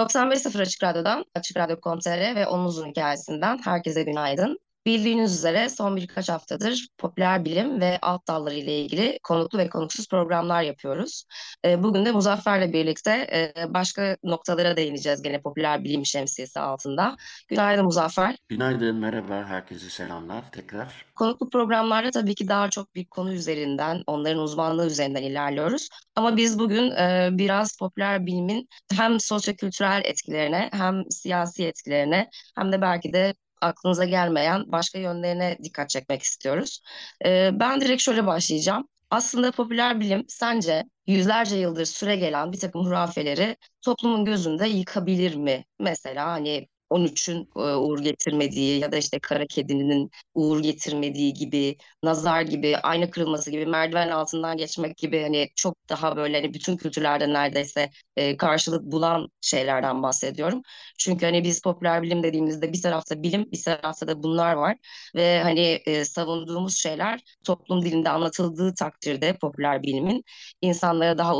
[0.00, 4.58] ...95.0 Açık Radyo'dan, Açık Radyo.com.tr ve Onun Uzun Hikayesi'nden herkese günaydın.
[4.86, 10.08] Bildiğiniz üzere son birkaç haftadır popüler bilim ve alt dalları ile ilgili konuklu ve konuksuz
[10.08, 11.24] programlar yapıyoruz.
[11.64, 17.16] Ee, bugün de Muzaffer'le birlikte e, başka noktalara değineceğiz gene popüler bilim şemsiyesi altında.
[17.48, 18.36] Günaydın Muzaffer.
[18.48, 21.06] Günaydın, merhaba, herkese selamlar tekrar.
[21.14, 25.88] Konuklu programlarda tabii ki daha çok bir konu üzerinden, onların uzmanlığı üzerinden ilerliyoruz.
[26.16, 32.80] Ama biz bugün e, biraz popüler bilimin hem sosyokültürel etkilerine hem siyasi etkilerine hem de
[32.80, 36.80] belki de aklınıza gelmeyen başka yönlerine dikkat çekmek istiyoruz.
[37.24, 38.88] Ee, ben direkt şöyle başlayacağım.
[39.10, 45.64] Aslında popüler bilim sence yüzlerce yıldır süre gelen bir takım hurafeleri toplumun gözünde yıkabilir mi?
[45.80, 52.42] Mesela hani 13'ün e, uğur getirmediği ya da işte kara kedinin uğur getirmediği gibi, nazar
[52.42, 57.32] gibi, ayna kırılması gibi, merdiven altından geçmek gibi hani çok daha böyle hani bütün kültürlerde
[57.32, 60.62] neredeyse e, karşılık bulan şeylerden bahsediyorum.
[60.98, 64.76] Çünkü hani biz popüler bilim dediğimizde bir tarafta bilim, bir tarafta da bunlar var
[65.14, 70.24] ve hani e, savunduğumuz şeyler toplum dilinde anlatıldığı takdirde popüler bilimin
[70.60, 71.36] insanlara daha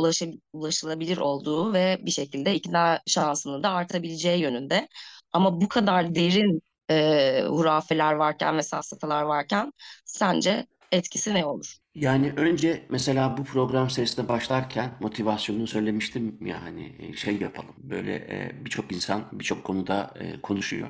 [0.53, 4.87] ulaşılabilir olduğu ve bir şekilde ikna şansını da artabileceği yönünde.
[5.33, 9.73] Ama bu kadar derin e, hurafeler varken ve safsatalar varken
[10.05, 11.77] sence etkisi ne olur?
[11.95, 18.15] Yani önce mesela bu program serisine başlarken motivasyonunu söylemiştim ya hani e, şey yapalım böyle
[18.15, 20.87] e, birçok insan birçok konuda e, konuşuyor.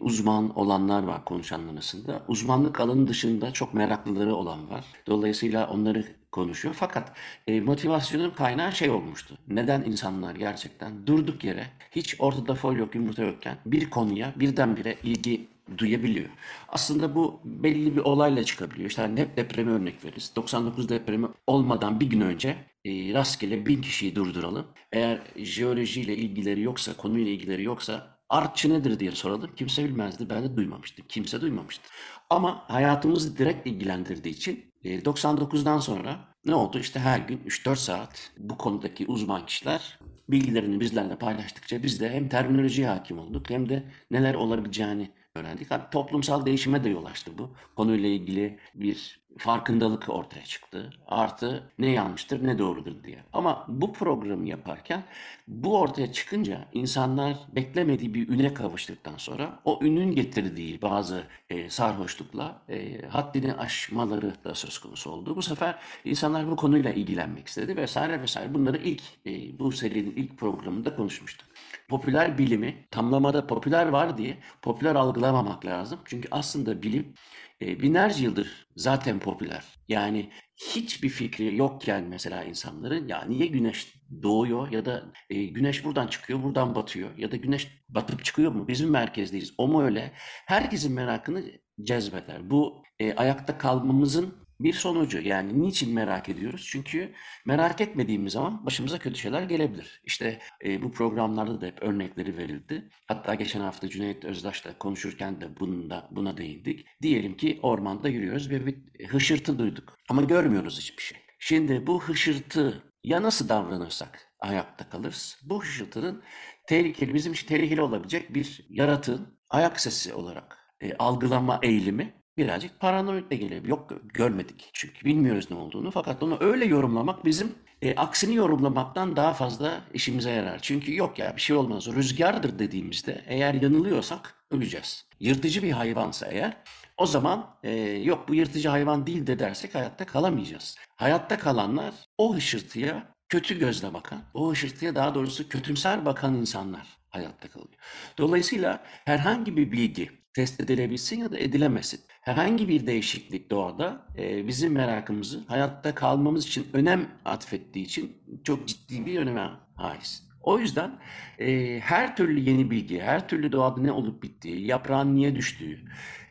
[0.00, 2.22] Uzman olanlar var konuşanlar arasında.
[2.28, 4.84] Uzmanlık alanı dışında çok meraklıları olan var.
[5.06, 6.04] Dolayısıyla onları
[6.36, 6.74] konuşuyor.
[6.78, 7.12] Fakat
[7.48, 9.38] motivasyonun kaynağı şey olmuştu.
[9.48, 15.48] Neden insanlar gerçekten durduk yere hiç ortada fol yok yumurta yokken bir konuya birdenbire ilgi
[15.78, 16.28] duyabiliyor.
[16.68, 18.90] Aslında bu belli bir olayla çıkabiliyor.
[18.90, 20.32] İşte hani hep depremi örnek veririz.
[20.36, 24.66] 99 depremi olmadan bir gün önce e, rastgele bin kişiyi durduralım.
[24.92, 29.50] Eğer jeolojiyle ilgileri yoksa, konuyla ilgileri yoksa artçı nedir diye soralım.
[29.56, 30.30] Kimse bilmezdi.
[30.30, 31.04] Ben de duymamıştım.
[31.08, 31.88] Kimse duymamıştı.
[32.30, 36.78] Ama hayatımızı direkt ilgilendirdiği için 99'dan e, sonra ne oldu?
[36.78, 39.98] İşte her gün 3-4 saat bu konudaki uzman kişiler
[40.28, 45.70] bilgilerini bizlerle paylaştıkça biz de hem terminolojiye hakim olduk hem de neler olabileceğini öğrendik.
[45.70, 47.54] Hatta toplumsal değişime de yol açtı bu.
[47.76, 50.90] Konuyla ilgili bir farkındalık ortaya çıktı.
[51.06, 53.18] Artı ne yanlıştır ne doğrudur diye.
[53.32, 55.04] Ama bu programı yaparken
[55.48, 62.62] bu ortaya çıkınca insanlar beklemediği bir üne kavuştuktan sonra o ünün getirdiği bazı e, sarhoşlukla
[62.68, 65.36] e, haddini aşmaları da söz konusu oldu.
[65.36, 68.54] Bu sefer insanlar bu konuyla ilgilenmek istedi vesaire vesaire.
[68.54, 71.48] Bunları ilk e, bu serinin ilk programında konuşmuştuk.
[71.88, 75.98] Popüler bilimi tamlamada popüler var diye popüler algılamamak lazım.
[76.04, 77.14] Çünkü aslında bilim
[77.62, 79.64] e, binlerce yıldır zaten popüler.
[79.88, 86.06] Yani hiçbir fikri yokken mesela insanların ya niye güneş doğuyor ya da e, güneş buradan
[86.06, 90.12] çıkıyor buradan batıyor ya da güneş batıp çıkıyor mu bizim merkezdeyiz o mu öyle
[90.46, 91.44] herkesin merakını
[91.82, 92.50] cezbeder.
[92.50, 96.66] Bu e, ayakta kalmamızın bir sonucu yani niçin merak ediyoruz?
[96.70, 97.12] Çünkü
[97.46, 100.00] merak etmediğimiz zaman başımıza kötü şeyler gelebilir.
[100.04, 102.88] İşte e, bu programlarda da hep örnekleri verildi.
[103.06, 106.86] Hatta geçen hafta Cüneyt Özdaş'la konuşurken de bunda, buna değindik.
[107.02, 108.76] Diyelim ki ormanda yürüyoruz ve bir
[109.08, 111.18] hışırtı duyduk ama görmüyoruz hiçbir şey.
[111.38, 115.38] Şimdi bu hışırtı ya nasıl davranırsak ayakta kalırız.
[115.42, 116.22] Bu hışırtının
[116.66, 123.30] tehlikeli, bizim için tehlikeli olabilecek bir yaratığın ayak sesi olarak e, algılama eğilimi birazcık paranoid
[123.30, 123.68] de gelebilir.
[123.68, 125.90] Yok görmedik çünkü bilmiyoruz ne olduğunu.
[125.90, 130.58] Fakat onu öyle yorumlamak bizim e, aksini yorumlamaktan daha fazla işimize yarar.
[130.62, 131.86] Çünkü yok ya bir şey olmaz.
[131.86, 135.06] Rüzgardır dediğimizde eğer yanılıyorsak öleceğiz.
[135.20, 136.56] Yırtıcı bir hayvansa eğer
[136.96, 140.76] o zaman e, yok bu yırtıcı hayvan değil de dersek hayatta kalamayacağız.
[140.96, 147.48] Hayatta kalanlar o hışırtıya kötü gözle bakan, o hışırtıya daha doğrusu kötümser bakan insanlar hayatta
[147.48, 147.74] kalıyor.
[148.18, 152.00] Dolayısıyla herhangi bir bilgi test edilebilsin ya da edilemesin.
[152.20, 159.06] Herhangi bir değişiklik doğada e, bizim merakımızı hayatta kalmamız için önem atfettiği için çok ciddi
[159.06, 160.28] bir öneme haiz.
[160.40, 160.98] O yüzden
[161.38, 165.80] e, her türlü yeni bilgi, her türlü doğada ne olup bittiği, yaprağın niye düştüğü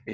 [0.07, 0.13] e,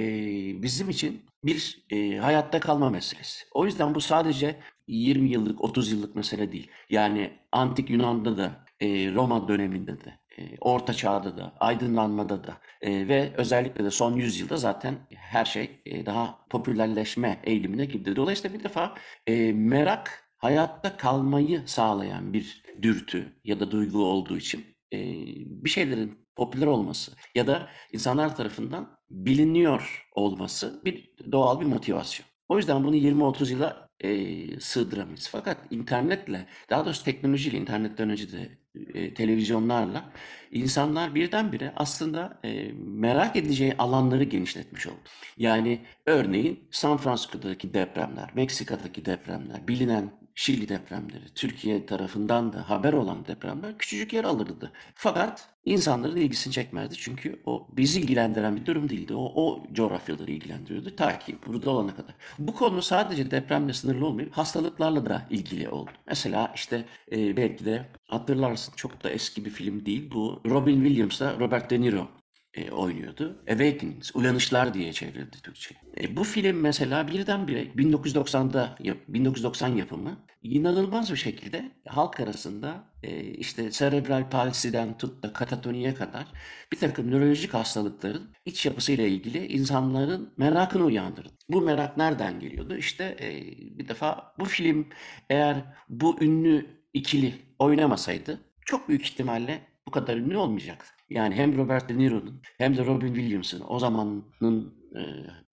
[0.61, 3.45] bizim için bir e, hayatta kalma meselesi.
[3.53, 4.55] O yüzden bu sadece
[4.87, 6.71] 20 yıllık, 30 yıllık mesele değil.
[6.89, 10.20] Yani antik Yunan'da da, e, Roma döneminde de,
[10.61, 16.05] Orta Çağ'da da, aydınlanmada da e, ve özellikle de son yüzyılda zaten her şey e,
[16.05, 18.15] daha popülerleşme eğilimine girdi.
[18.15, 18.95] Dolayısıyla bir defa
[19.27, 24.97] e, merak hayatta kalmayı sağlayan bir dürtü ya da duygu olduğu için e,
[25.45, 32.27] bir şeylerin popüler olması ya da insanlar tarafından biliniyor olması bir doğal bir motivasyon.
[32.49, 35.27] O yüzden bunu 20-30 yıla e, sığdıramayız.
[35.31, 38.49] Fakat internetle, daha doğrusu teknolojiyle, internetten önce de
[38.93, 40.11] e, televizyonlarla
[40.51, 44.99] insanlar birdenbire aslında e, merak edeceği alanları genişletmiş oldu.
[45.37, 53.27] Yani örneğin San Francisco'daki depremler, Meksika'daki depremler, bilinen Şili depremleri, Türkiye tarafından da haber olan
[53.27, 54.71] depremler küçücük yer alırdı.
[54.95, 59.13] Fakat insanların ilgisini çekmezdi çünkü o bizi ilgilendiren bir durum değildi.
[59.15, 62.15] O, o coğrafyaları ilgilendiriyordu ta ki burada olana kadar.
[62.39, 65.91] Bu konu sadece depremle sınırlı olmayıp hastalıklarla da ilgili oldu.
[66.07, 70.11] Mesela işte e, belki de hatırlarsın çok da eski bir film değil.
[70.11, 72.20] Bu Robin Williams'la Robert De Niro
[72.53, 73.43] e, oynuyordu.
[73.49, 75.75] Awakenings, Uyanışlar diye çevrildi Türkçe.
[76.01, 78.77] E, bu film mesela birdenbire 1990'da
[79.07, 86.27] 1990 yapımı inanılmaz bir şekilde halk arasında e, işte serebral palsiden tut da katatoniye kadar
[86.71, 91.29] bir takım nörolojik hastalıkların iç yapısıyla ilgili insanların merakını uyandırdı.
[91.49, 92.77] Bu merak nereden geliyordu?
[92.77, 93.41] İşte e,
[93.77, 94.87] bir defa bu film
[95.29, 101.00] eğer bu ünlü ikili oynamasaydı çok büyük ihtimalle bu kadar ünlü olmayacaktı.
[101.11, 105.01] Yani hem Robert De Niro'nun hem de Robin Williams'ın o zamanın e,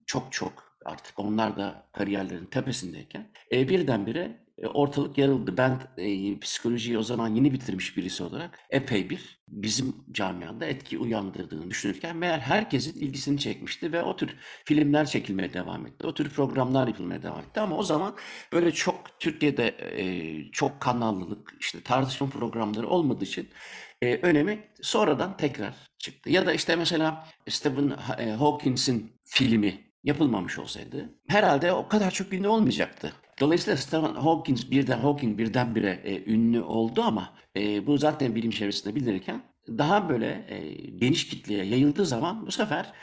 [0.05, 5.57] çok çok artık onlar da kariyerlerin tepesindeyken e, birdenbire e, ortalık yarıldı.
[5.57, 11.69] Ben e, psikolojiyi o zaman yeni bitirmiş birisi olarak epey bir bizim camiada etki uyandırdığını
[11.69, 14.35] düşünürken meğer herkesin ilgisini çekmişti ve o tür
[14.65, 16.07] filmler çekilmeye devam etti.
[16.07, 18.15] O tür programlar yapılmaya devam etti ama o zaman
[18.53, 23.49] böyle çok Türkiye'de e, çok kanallılık işte tartışma programları olmadığı için
[24.01, 26.29] e, önemi sonradan tekrar çıktı.
[26.29, 32.47] Ya da işte mesela Stephen e, Hawkins'in filmi yapılmamış olsaydı herhalde o kadar çok ünlü
[32.47, 33.13] olmayacaktı.
[33.39, 38.95] Dolayısıyla Stephen Hawking birden Hawking birdenbire e, ünlü oldu ama e, bu zaten bilim çevresinde
[38.95, 42.93] bilinirken daha böyle e, geniş kitleye yayıldığı zaman bu sefer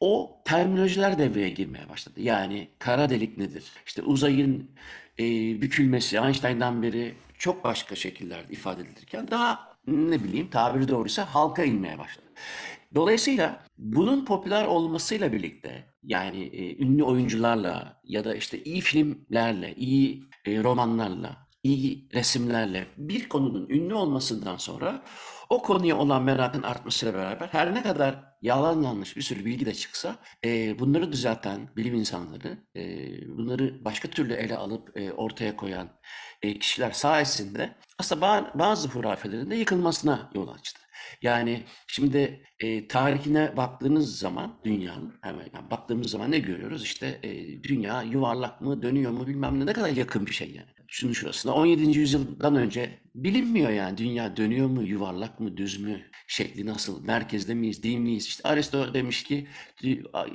[0.00, 2.20] o terminolojiler devreye girmeye başladı.
[2.20, 3.64] Yani kara delik nedir?
[3.86, 4.70] İşte uzayın
[5.18, 5.24] e,
[5.62, 11.98] bükülmesi Einstein'dan beri çok başka şekillerde ifade edilirken daha ne bileyim tabiri doğruysa halka inmeye
[11.98, 12.26] başladı.
[12.94, 20.24] Dolayısıyla bunun popüler olmasıyla birlikte yani e, ünlü oyuncularla ya da işte iyi filmlerle, iyi
[20.46, 25.02] e, romanlarla, iyi resimlerle bir konunun ünlü olmasından sonra
[25.50, 29.74] o konuya olan merakın artmasıyla beraber her ne kadar yalan yanlış bir sürü bilgi de
[29.74, 32.82] çıksa e, bunları düzelten bilim insanları, e,
[33.28, 35.88] bunları başka türlü ele alıp e, ortaya koyan
[36.42, 40.80] e, kişiler sayesinde aslında bazı hurafelerin de yıkılmasına yol açtı.
[41.22, 46.82] Yani şimdi e, tarihine baktığınız zaman dünyanın hemen yani baktığımız zaman ne görüyoruz?
[46.82, 50.79] İşte e, dünya yuvarlak mı dönüyor mu bilmem ne ne kadar yakın bir şey yani.
[50.92, 51.98] Şunun şurasında 17.
[51.98, 57.82] yüzyıldan önce bilinmiyor yani dünya dönüyor mu yuvarlak mı düz mü şekli nasıl merkezde miyiz
[57.82, 58.26] değil miyiz?
[58.26, 59.46] İşte Aristo demiş ki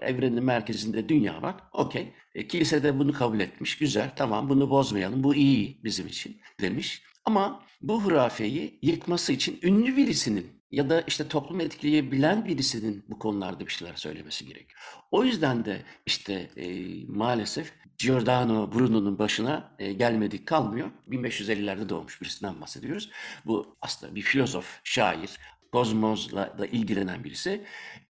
[0.02, 1.56] evrenin merkezinde dünya var.
[1.74, 2.14] Okey.
[2.36, 3.78] E, kilise de bunu kabul etmiş.
[3.78, 7.02] Güzel tamam bunu bozmayalım bu iyi bizim için demiş.
[7.26, 13.66] Ama bu hurafeyi yıkması için ünlü birisinin ya da işte toplum etkileyebilen birisinin bu konularda
[13.66, 14.80] bir şeyler söylemesi gerekiyor.
[15.12, 16.68] O yüzden de işte e,
[17.08, 20.92] maalesef Giordano Bruno'nun başına e, gelmedik kalmıyor.
[21.10, 23.10] 1550'lerde doğmuş birisinden bahsediyoruz.
[23.46, 25.30] Bu aslında bir filozof, şair,
[25.72, 27.62] kozmosla da ilgilenen birisi.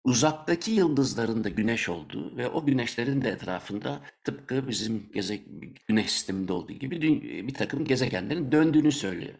[0.05, 5.41] Uzaktaki yıldızların da güneş olduğu ve o güneşlerin de etrafında tıpkı bizim geze,
[5.89, 7.01] güneş sisteminde olduğu gibi
[7.49, 9.35] bir takım gezegenlerin döndüğünü söylüyor.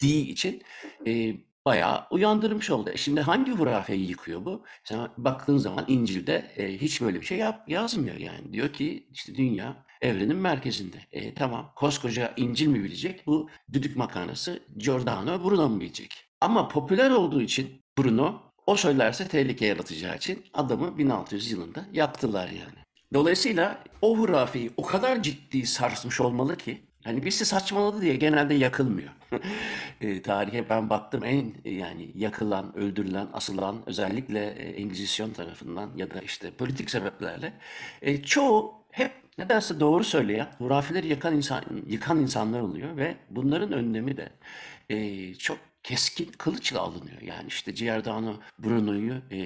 [0.00, 0.62] Diği için
[1.06, 2.90] e, bayağı uyandırmış oldu.
[2.90, 4.64] E, şimdi hangi hurafeyi yıkıyor bu?
[4.84, 8.52] Sen baktığın zaman İncil'de e, hiç böyle bir şey yap, yazmıyor yani.
[8.52, 10.96] Diyor ki işte dünya evrenin merkezinde.
[11.12, 13.26] E, tamam koskoca İncil mi bilecek?
[13.26, 16.14] Bu düdük makarnası Giordano Bruno mu bilecek?
[16.40, 22.80] Ama popüler olduğu için Bruno o söylerse tehlike yaratacağı için adamı 1600 yılında yaktılar yani.
[23.14, 29.08] Dolayısıyla o hurafeyi o kadar ciddi sarsmış olmalı ki Hani birisi saçmaladı diye genelde yakılmıyor.
[30.00, 36.20] e, tarihe ben baktım en yani yakılan, öldürülen, asılan özellikle e, Engizisyon tarafından ya da
[36.20, 37.52] işte politik sebeplerle
[38.02, 44.16] e, çoğu hep nedense doğru söyleyen, hurafeleri yakan insan, yıkan insanlar oluyor ve bunların önlemi
[44.16, 44.28] de
[44.90, 47.20] e, çok keskin kılıçla alınıyor.
[47.22, 49.40] Yani işte Giordano Bruno'yu e,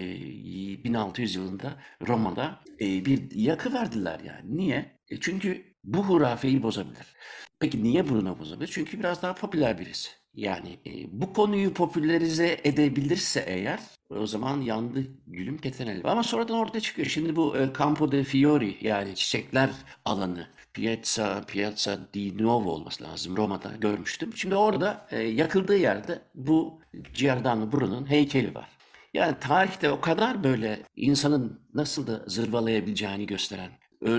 [0.84, 1.76] 1600 yılında
[2.08, 4.56] Roma'da e, bir yakı verdiler yani.
[4.56, 4.98] Niye?
[5.10, 7.14] E, çünkü bu hurafeyi bozabilir.
[7.60, 8.70] Peki niye Bruno bozabilir?
[8.72, 10.10] Çünkü biraz daha popüler birisi.
[10.34, 16.10] Yani e, bu konuyu popülerize edebilirse eğer o zaman yandı gülüm keten elba.
[16.10, 17.08] Ama sonradan ortaya çıkıyor.
[17.08, 19.70] Şimdi bu e, Campo de Fiori yani çiçekler
[20.04, 24.36] alanı Piazza, Piazza di Nuovo olması lazım Roma'da görmüştüm.
[24.36, 26.80] Şimdi orada e, yakıldığı yerde bu
[27.14, 28.68] Giordano Bruno'nun heykeli var.
[29.14, 33.70] Yani tarihte o kadar böyle insanın nasıl da zırvalayabileceğini gösteren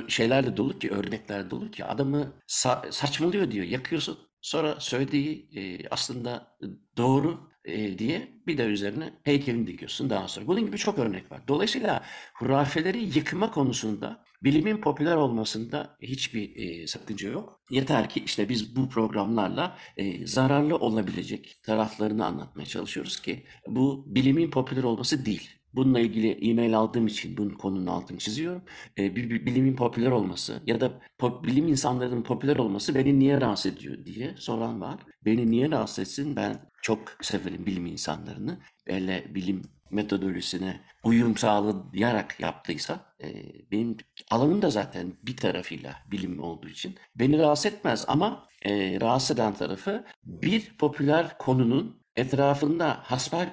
[0.07, 4.17] şeyler de dolu ki, örnekler dolu ki adamı sa- saçmalıyor diyor, yakıyorsun.
[4.41, 6.57] Sonra söylediği e, aslında
[6.97, 10.47] doğru e, diye bir de üzerine heykelini dikiyorsun daha sonra.
[10.47, 11.41] Bunun gibi çok örnek var.
[11.47, 12.03] Dolayısıyla
[12.35, 17.61] hurafeleri yıkma konusunda bilimin popüler olmasında hiçbir e, sakınca yok.
[17.69, 24.51] Yeter ki işte biz bu programlarla e, zararlı olabilecek taraflarını anlatmaya çalışıyoruz ki bu bilimin
[24.51, 25.49] popüler olması değil.
[25.75, 28.61] Bununla ilgili e-mail aldığım için bunun konunun altını çiziyorum.
[28.97, 34.05] E, bilimin popüler olması ya da pop, bilim insanlarının popüler olması beni niye rahatsız ediyor
[34.05, 34.99] diye soran var.
[35.25, 36.35] Beni niye rahatsız etsin?
[36.35, 38.59] Ben çok severim bilim insanlarını.
[38.87, 43.27] Böyle bilim metodolojisine uyum sağlayarak yaptıysa e,
[43.71, 43.97] benim
[44.31, 49.53] alanım da zaten bir tarafıyla bilim olduğu için beni rahatsız etmez ama e, rahatsız eden
[49.53, 53.03] tarafı bir popüler konunun etrafında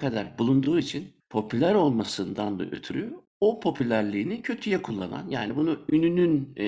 [0.00, 6.65] kadar bulunduğu için popüler olmasından da ötürü o popülerliğini kötüye kullanan yani bunu ününün e,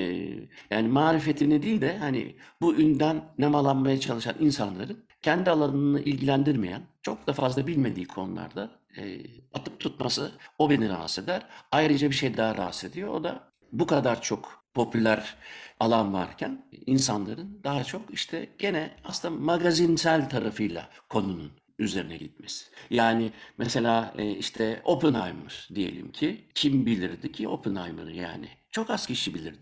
[0.70, 7.32] yani marifetini değil de hani bu ünden nemalanmaya çalışan insanların kendi alanını ilgilendirmeyen çok da
[7.32, 9.20] fazla bilmediği konularda e,
[9.54, 11.46] atıp tutması o beni rahatsız eder.
[11.72, 13.08] Ayrıca bir şey daha rahatsız ediyor.
[13.08, 15.34] O da bu kadar çok popüler
[15.80, 22.64] alan varken insanların daha çok işte gene aslında magazinsel tarafıyla konunun üzerine gitmesi.
[22.90, 29.34] Yani mesela e, işte Oppenheimer diyelim ki kim bilirdi ki Oppenheimer'ı yani çok az kişi
[29.34, 29.58] bilirdi.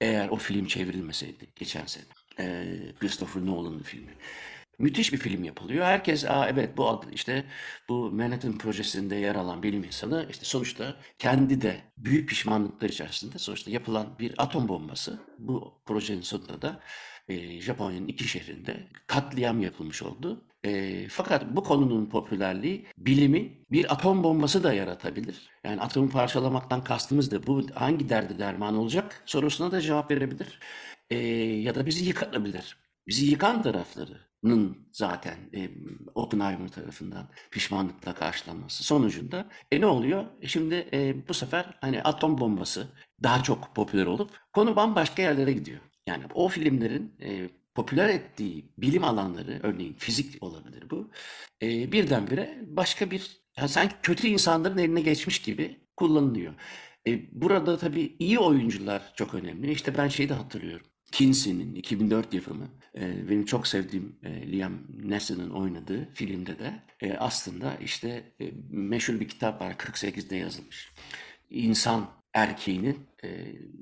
[0.00, 2.04] Eğer o film çevrilmeseydi geçen sene.
[2.40, 2.66] E,
[3.00, 4.14] Christopher Nolan'ın filmi.
[4.78, 5.84] Müthiş bir film yapılıyor.
[5.84, 7.44] Herkes Aa, evet bu işte
[7.88, 13.70] bu Manhattan projesinde yer alan bilim insanı işte sonuçta kendi de büyük pişmanlıklar içerisinde sonuçta
[13.70, 15.18] yapılan bir atom bombası.
[15.38, 16.80] Bu projenin sonunda da
[17.28, 20.47] e, Japonya'nın iki şehrinde katliam yapılmış oldu.
[20.64, 25.50] E, fakat bu konunun popülerliği bilimi bir atom bombası da yaratabilir.
[25.64, 30.60] Yani atomu parçalamaktan kastımız da bu hangi derdi derman olacak sorusuna da cevap verebilir.
[31.10, 31.16] E,
[31.62, 32.78] ya da bizi yıkatabilir.
[33.06, 35.70] Bizi yıkan taraflarının zaten e,
[36.14, 40.24] Oppenheimer tarafından pişmanlıkla karşılanması sonucunda e ne oluyor?
[40.40, 42.88] E şimdi e, bu sefer hani atom bombası
[43.22, 45.80] daha çok popüler olup konu bambaşka yerlere gidiyor.
[46.06, 51.10] Yani o filmlerin e, popüler ettiği bilim alanları, örneğin fizik olabilir bu,
[51.62, 56.54] e, birdenbire başka bir, yani sanki kötü insanların eline geçmiş gibi kullanılıyor.
[57.06, 59.72] E, burada tabii iyi oyuncular çok önemli.
[59.72, 60.86] İşte ben şeyi de hatırlıyorum.
[61.12, 67.76] Kinsey'nin 2004 yapımı, e, benim çok sevdiğim e, Liam Neeson'ın oynadığı filmde de e, aslında
[67.76, 70.92] işte e, meşhur bir kitap var 48'de yazılmış.
[71.50, 73.28] İnsan erkeğinin e,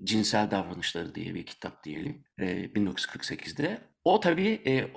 [0.05, 3.79] cinsel davranışları diye bir kitap diyelim e, 1948'de.
[4.05, 4.91] O tabii e,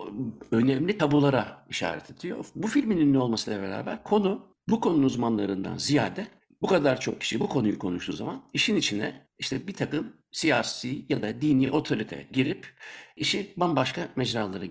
[0.52, 2.46] önemli tabulara işaret ediyor.
[2.56, 6.28] Bu filmin ünlü olmasıyla beraber konu bu konunun uzmanlarından ziyade
[6.62, 11.22] bu kadar çok kişi bu konuyu konuştuğu zaman işin içine işte bir takım siyasi ya
[11.22, 12.74] da dini otorite girip
[13.16, 14.66] işi bambaşka mecralara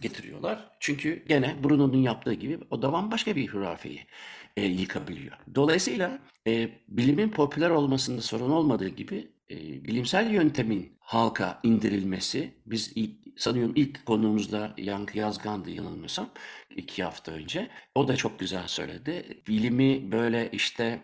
[0.00, 0.70] getiriyorlar.
[0.80, 4.00] Çünkü gene Bruno'nun yaptığı gibi o da bambaşka bir hurafeyi
[4.56, 5.36] e, yıkabiliyor.
[5.54, 12.92] Dolayısıyla e, bilimin popüler olmasında sorun olmadığı gibi e, bilimsel yöntemin halka indirilmesi, biz
[13.36, 16.30] sanıyorum ilk konuğumuzda Yankı Yazgan'dı yanılmıyorsam
[16.76, 17.70] iki hafta önce.
[17.94, 19.42] O da çok güzel söyledi.
[19.48, 21.00] Bilimi böyle işte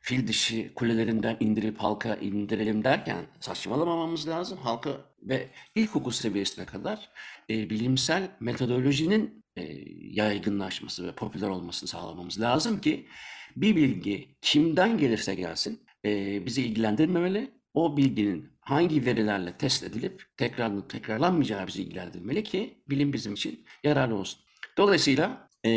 [0.00, 4.58] fil dişi kulelerinden indirip halka indirelim derken saçmalamamamız lazım.
[4.58, 4.90] Halka
[5.22, 7.10] ve ilkokul seviyesine kadar
[7.50, 9.62] e, bilimsel metodolojinin e,
[10.00, 13.06] yaygınlaşması ve popüler olmasını sağlamamız lazım ki
[13.56, 17.61] bir bilgi kimden gelirse gelsin e, bizi ilgilendirmemeli.
[17.74, 24.14] O bilginin hangi verilerle test edilip tekrarlanıp tekrarlanmayacağı bizi ilgilendirmeli ki bilim bizim için yararlı
[24.14, 24.40] olsun.
[24.78, 25.70] Dolayısıyla e,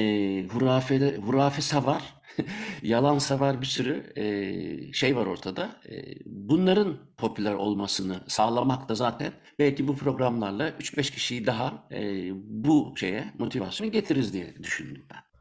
[0.51, 2.03] hurafede, hurafe savar,
[2.83, 5.81] yalan savar bir sürü e, şey var ortada.
[5.89, 12.93] E, bunların popüler olmasını sağlamak da zaten belki bu programlarla 3-5 kişiyi daha e, bu
[12.97, 15.34] şeye motivasyonu getiririz diye düşündüm ben.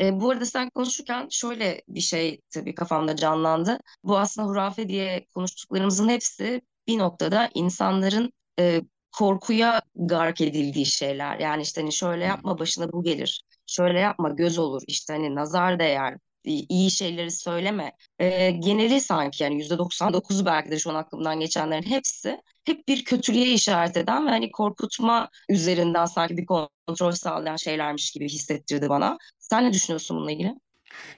[0.00, 3.78] E, bu arada sen konuşurken şöyle bir şey tabii kafamda canlandı.
[4.04, 8.80] Bu aslında hurafe diye konuştuklarımızın hepsi bir noktada insanların e,
[9.18, 11.38] korkuya gark edildiği şeyler.
[11.38, 13.44] Yani işte hani şöyle yapma başına bu gelir.
[13.66, 14.82] Şöyle yapma göz olur.
[14.86, 16.18] İşte hani nazar değer.
[16.44, 17.92] iyi şeyleri söyleme.
[18.18, 23.52] E, geneli sanki yani %99'u belki de şu an aklımdan geçenlerin hepsi hep bir kötülüğe
[23.52, 29.18] işaret eden ve hani korkutma üzerinden sanki bir kontrol sağlayan şeylermiş gibi hissettirdi bana.
[29.52, 30.54] Sen ne düşünüyorsun bununla ilgili?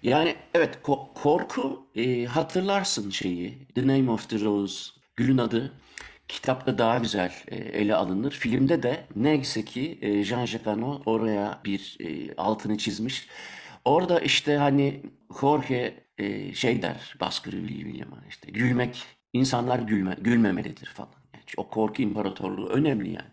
[0.03, 5.73] Yani evet ko- korku e, hatırlarsın şeyi The Name of the Rose Gülün adı
[6.29, 8.31] kitapta daha güzel e, ele alınır.
[8.31, 13.29] Filmde de neyse ki e, Jean-Jacques Hano oraya bir e, altını çizmiş.
[13.85, 15.03] Orada işte hani
[15.41, 21.11] Jorge e, şey der Baskırı William'a işte gülmek insanlar gülme, gülmemelidir falan.
[21.35, 23.31] Yani o korku imparatorluğu önemli yani.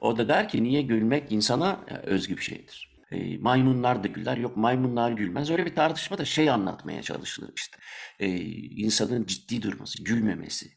[0.00, 2.87] O da der ki niye gülmek insana özgü bir şeydir.
[3.12, 4.36] E, maymunlar da güler.
[4.36, 5.50] Yok maymunlar gülmez.
[5.50, 7.78] Öyle bir tartışma da şey anlatmaya çalışılır işte.
[8.20, 10.70] E, insanın ciddi durması, gülmemesi.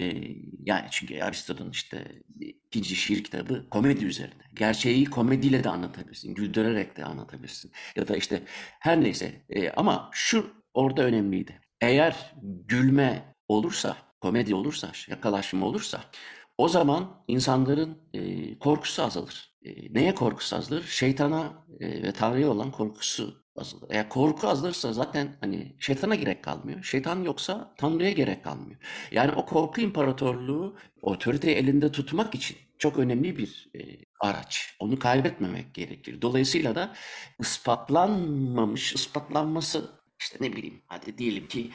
[0.00, 0.04] E,
[0.64, 4.42] yani çünkü Aristo'nun işte ikinci şiir kitabı komedi üzerine.
[4.54, 6.34] Gerçeği komediyle de anlatabilirsin.
[6.34, 7.72] Güldürerek de anlatabilirsin.
[7.96, 8.42] Ya da işte
[8.80, 9.44] her neyse.
[9.50, 11.60] E, ama şu orada önemliydi.
[11.80, 16.04] Eğer gülme olursa, komedi olursa, yakalaşma olursa
[16.58, 19.53] o zaman insanların e, korkusu azalır.
[19.90, 20.82] Neye korkusu azalır?
[20.82, 23.86] Şeytana e, ve Tanrı'ya olan korkusu azalır.
[23.90, 26.82] Eğer korku azalırsa zaten hani şeytana gerek kalmıyor.
[26.84, 28.80] Şeytan yoksa Tanrı'ya gerek kalmıyor.
[29.10, 33.80] Yani o korku imparatorluğu otoriteyi elinde tutmak için çok önemli bir e,
[34.20, 34.76] araç.
[34.78, 36.22] Onu kaybetmemek gerekir.
[36.22, 36.94] Dolayısıyla da
[37.40, 39.90] ispatlanmamış, ispatlanması
[40.20, 41.70] işte ne bileyim hadi diyelim ki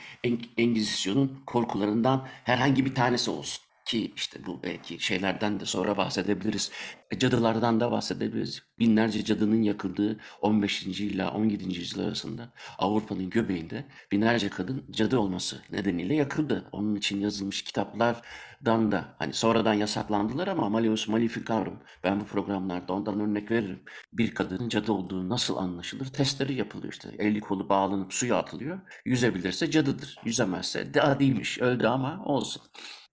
[0.58, 3.69] Engizisyon'un korkularından herhangi bir tanesi olsun.
[3.90, 6.72] Ki işte bu belki şeylerden de sonra bahsedebiliriz.
[7.12, 8.64] E, cadılardan da bahsedebiliriz.
[8.80, 10.84] Binlerce cadının yakıldığı 15.
[10.86, 11.78] ile 17.
[11.78, 16.70] yüzyıl arasında Avrupa'nın göbeğinde binlerce kadın cadı olması nedeniyle yakıldı.
[16.72, 23.20] Onun için yazılmış kitaplardan da hani sonradan yasaklandılar ama Malleus Maleficarum ben bu programlarda ondan
[23.20, 23.84] örnek veririm.
[24.14, 26.06] Bir kadının cadı olduğu nasıl anlaşılır?
[26.06, 27.10] Testleri yapılıyor işte.
[27.20, 28.80] Eli kolu bağlanıp suya atılıyor.
[29.06, 30.20] Yüzebilirse cadıdır.
[30.26, 31.60] Yüzemezse daha değilmiş.
[31.60, 32.62] Öldü ama olsun.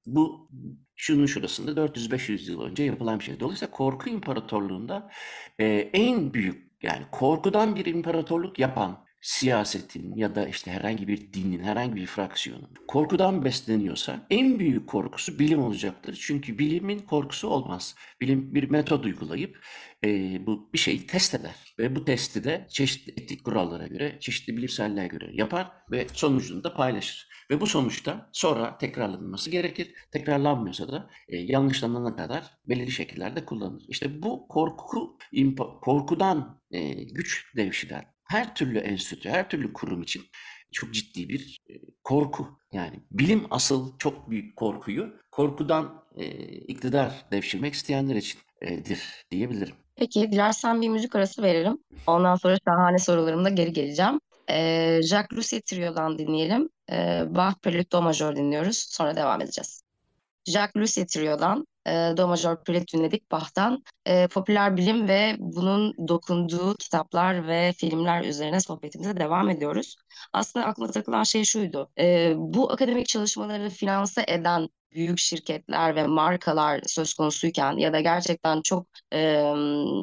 [0.07, 0.51] Bu
[0.97, 3.41] şunun şurasında 400-500 yıl önce yapılan bir şey.
[3.41, 5.11] Dolayısıyla korku imparatorluğunda
[5.59, 11.63] e, en büyük yani korkudan bir imparatorluk yapan siyasetin ya da işte herhangi bir dinin,
[11.63, 16.19] herhangi bir fraksiyonun korkudan besleniyorsa en büyük korkusu bilim olacaktır.
[16.21, 17.95] Çünkü bilimin korkusu olmaz.
[18.21, 19.65] Bilim bir metod uygulayıp
[20.07, 21.75] e, bu bir şeyi test eder.
[21.79, 26.75] Ve bu testi de çeşitli etik kurallara göre, çeşitli bilimselliğe göre yapar ve sonucunu da
[26.75, 27.29] paylaşır.
[27.51, 29.95] Ve bu sonuçta sonra tekrarlanması gerekir.
[30.13, 33.85] Tekrarlanmıyorsa da e, yanlışlanana kadar belirli şekillerde kullanılır.
[33.89, 35.19] İşte bu korku,
[35.83, 40.23] korkudan e, güç devşiren her türlü enstitü, her türlü kurum için
[40.73, 42.61] çok ciddi bir e, korku.
[42.73, 49.75] Yani bilim asıl çok büyük korkuyu korkudan e, iktidar devşirmek isteyenler içindir diyebilirim.
[49.97, 51.79] Peki dilersen bir müzik arası verelim.
[52.07, 54.21] Ondan sonra şahane sorularımla geri geleceğim.
[54.51, 56.69] E, Jacques Lussier Trio'dan dinleyelim.
[56.93, 58.79] E, Bach Prelude Do Major dinliyoruz.
[58.79, 59.83] Sonra devam edeceğiz.
[60.47, 63.83] Jacques Lussier Trio'dan e, Do Major Prelude dinledik Bach'tan.
[64.07, 69.97] E, popüler bilim ve bunun dokunduğu kitaplar ve filmler üzerine sohbetimize devam ediyoruz.
[70.33, 71.91] Aslında aklıma takılan şey şuydu.
[71.99, 78.63] E, bu akademik çalışmaları finanse eden büyük şirketler ve markalar söz konusuyken ya da gerçekten
[78.63, 79.19] çok e,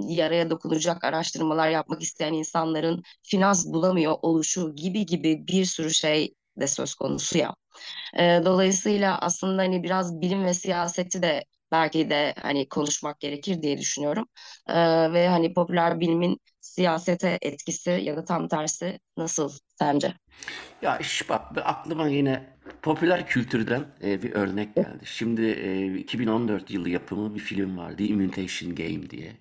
[0.09, 6.67] yaraya dokunacak araştırmalar yapmak isteyen insanların finans bulamıyor oluşu gibi gibi bir sürü şey de
[6.67, 7.55] söz konusu ya.
[8.19, 13.77] E, dolayısıyla aslında hani biraz bilim ve siyaseti de belki de hani konuşmak gerekir diye
[13.77, 14.27] düşünüyorum.
[14.69, 14.75] E,
[15.13, 16.39] ve hani popüler bilimin
[16.75, 20.13] siyasete etkisi ya da tam tersi nasıl sence?
[20.81, 25.05] Ya iş bak aklıma yine popüler kültürden e, bir örnek geldi.
[25.05, 29.31] Şimdi e, 2014 yılı yapımı bir film vardı, Imitation Game diye.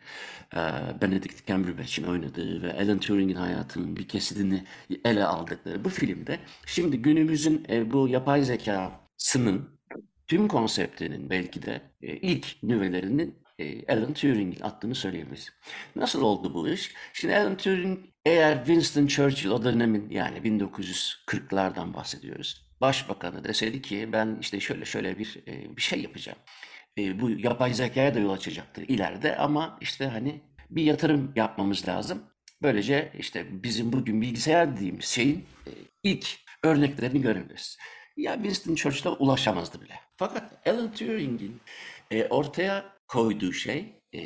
[0.55, 0.61] E,
[1.03, 4.65] Benedict Cumberbatch'in oynadığı ve Alan Turing'in hayatının bir kesitini
[5.05, 9.69] ele aldıkları bu filmde şimdi günümüzün e, bu yapay zekasının
[10.27, 13.42] tüm konseptinin belki de e, ilk nüvelerinin
[13.89, 15.53] Alan Turing'in attığını söyleyebiliriz.
[15.97, 16.95] Nasıl oldu bu iş?
[17.13, 22.67] Şimdi Alan Turing eğer Winston Churchill o dönemin yani 1940'lardan bahsediyoruz.
[22.81, 26.39] Başbakanı deseydi ki ben işte şöyle şöyle bir e, bir şey yapacağım.
[26.99, 32.23] E, bu yapay zekaya da yol açacaktır ileride ama işte hani bir yatırım yapmamız lazım.
[32.63, 35.71] Böylece işte bizim bugün bilgisayar dediğimiz şeyin e,
[36.03, 36.27] ilk
[36.63, 37.79] örneklerini görebiliriz.
[38.17, 39.95] Ya Winston Churchill'a ulaşamazdı bile.
[40.17, 41.61] Fakat Alan Turing'in
[42.31, 44.21] ortaya koyduğu şey e,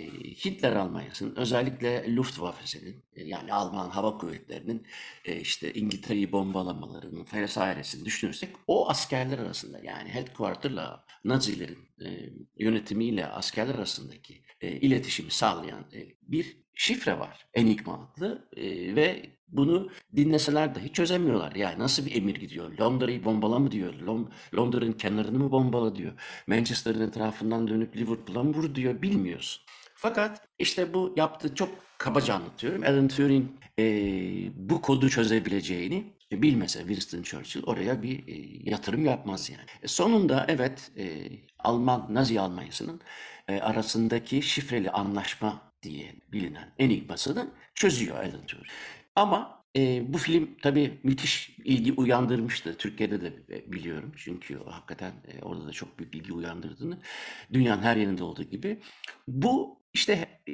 [0.44, 4.87] Hitler Almanya'sının özellikle Luftwaffe'sinin e, yani Alman Hava Kuvvetleri'nin
[5.25, 13.75] e, işte İngiltere'yi bombalamalarının vesairesini düşünürsek o askerler arasında yani headquarter'la Nazilerin e, yönetimiyle askerler
[13.75, 17.46] arasındaki e, iletişimi sağlayan e, bir şifre var.
[17.55, 21.55] Enigma adlı e, ve bunu dinleseler dahi çözemiyorlar.
[21.55, 22.79] Yani nasıl bir emir gidiyor?
[22.79, 23.95] Londra'yı bombala mı diyor?
[23.95, 26.13] Lon- Londra'nın kenarını mı bombala diyor?
[26.47, 29.03] Manchester'ın etrafından dönüp Liverpool'a mı vur diyor?
[29.03, 29.63] Bilmiyorsun.
[29.95, 32.83] Fakat işte bu yaptığı çok kabaca anlatıyorum.
[32.83, 33.47] Alan Turing
[33.79, 33.85] e,
[34.55, 39.63] bu kodu çözebileceğini bilmese Winston Churchill oraya bir e, yatırım yapmaz yani.
[39.83, 41.29] E, sonunda evet e,
[41.59, 43.01] Alman Nazi Almanyası'nın
[43.49, 48.67] e, arasındaki şifreli anlaşma diye bilinen enigmasını çözüyor Alan Turing.
[49.16, 52.76] Ama e, bu film tabii müthiş ilgi uyandırmıştı.
[52.79, 54.12] Türkiye'de de e, biliyorum.
[54.16, 56.98] Çünkü hakikaten e, orada da çok büyük ilgi uyandırdığını.
[57.52, 58.83] Dünyanın her yerinde olduğu gibi.
[59.29, 60.52] Bu işte e,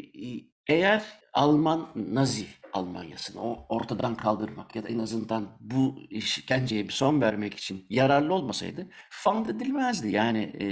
[0.68, 7.20] eğer Alman Nazi Almanyası'nı o ortadan kaldırmak ya da en azından bu işkenceye bir son
[7.20, 10.10] vermek için yararlı olmasaydı fund edilmezdi.
[10.10, 10.66] Yani e,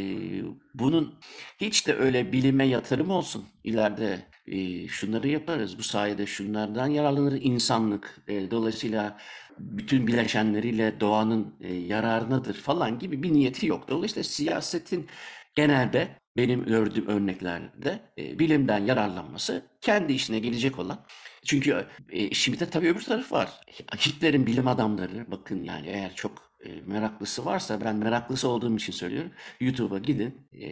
[0.74, 1.14] bunun
[1.60, 3.44] hiç de öyle bilime yatırım olsun.
[3.64, 5.78] İleride e, şunları yaparız.
[5.78, 8.22] Bu sayede şunlardan yararlanır insanlık.
[8.28, 9.18] E, dolayısıyla
[9.58, 13.88] bütün bileşenleriyle doğanın e, yararınadır falan gibi bir niyeti yok.
[13.88, 15.06] Dolayısıyla siyasetin
[15.54, 21.06] genelde benim gördüğüm örneklerde e, bilimden yararlanması kendi işine gelecek olan.
[21.44, 23.60] Çünkü e, şimdi de tabii öbür taraf var.
[23.96, 29.30] Hitler'in bilim adamları bakın yani eğer çok e, meraklısı varsa ben meraklısı olduğum için söylüyorum.
[29.60, 30.68] YouTube'a gidin e,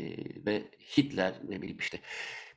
[0.46, 0.62] ve
[0.96, 2.00] Hitler ne bileyim işte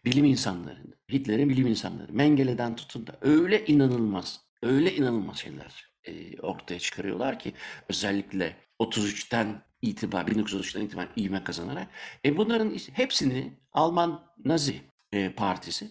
[0.06, 6.80] bilim insanları, Hitler'in bilim insanları, Mengele'den tutun da öyle inanılmaz, öyle inanılmaz şeyler e, ortaya
[6.80, 7.54] çıkarıyorlar ki
[7.90, 11.88] özellikle 33'ten itibar, 1933'ten itibaren ivme kazanarak
[12.26, 15.88] e, bunların hepsini Alman Nazi e, Partisi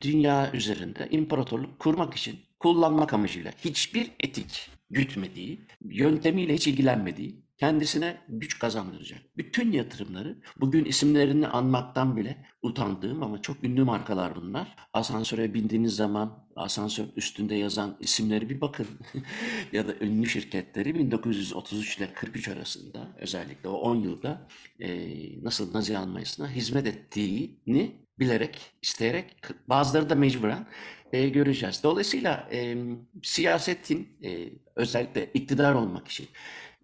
[0.00, 8.58] dünya üzerinde imparatorluk kurmak için kullanmak amacıyla hiçbir etik gütmediği, yöntemiyle hiç ilgilenmediği, kendisine güç
[8.58, 9.18] kazandıracak.
[9.36, 14.76] Bütün yatırımları bugün isimlerini anmaktan bile utandığım ama çok ünlü markalar bunlar.
[14.92, 18.86] Asansöre bindiğiniz zaman asansör üstünde yazan isimleri bir bakın.
[19.72, 24.48] ya da ünlü şirketleri 1933 ile 43 arasında özellikle o 10 yılda
[24.80, 24.88] e,
[25.44, 29.36] nasıl Nazi Almanya'sına hizmet ettiğini bilerek, isteyerek
[29.68, 30.66] bazıları da mecburen
[31.12, 31.82] e, göreceğiz.
[31.82, 32.76] Dolayısıyla e,
[33.22, 36.28] siyasetin e, özellikle iktidar olmak için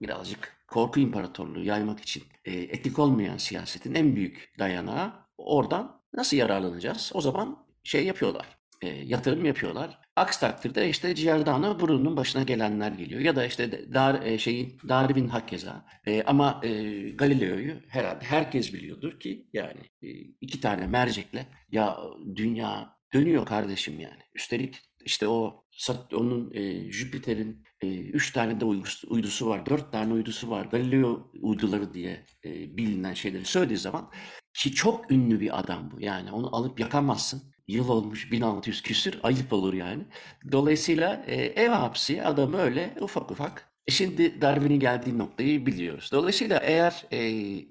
[0.00, 7.10] birazcık korku imparatorluğu yaymak için e, etik olmayan siyasetin en büyük dayanağı oradan nasıl yararlanacağız?
[7.14, 8.46] O zaman şey yapıyorlar,
[8.82, 9.98] e, yatırım yapıyorlar.
[10.16, 13.20] Aksi takdirde işte Giordano Bruno'nun başına gelenler geliyor.
[13.20, 15.86] Ya da işte Dar, e, şeyin, Darwin hakeza.
[16.06, 16.70] E, ama e,
[17.10, 20.08] Galileo'yu herhalde herkes biliyordur ki yani e,
[20.40, 21.98] iki tane mercekle ya
[22.36, 24.22] dünya dönüyor kardeşim yani.
[24.34, 25.64] Üstelik işte o
[26.12, 30.64] onun e, Jüpiter'in e, üç tane de uydusu, var, dört tane uydusu var.
[30.64, 34.10] Galileo uyduları diye e, bilinen şeyleri söylediği zaman
[34.54, 36.00] ki çok ünlü bir adam bu.
[36.00, 37.42] Yani onu alıp yakamazsın.
[37.68, 40.06] Yıl olmuş 1600 küsür ayıp olur yani.
[40.52, 46.10] Dolayısıyla e, ev hapsi adamı öyle ufak ufak Şimdi Darwin'in geldiği noktayı biliyoruz.
[46.12, 47.20] Dolayısıyla eğer e,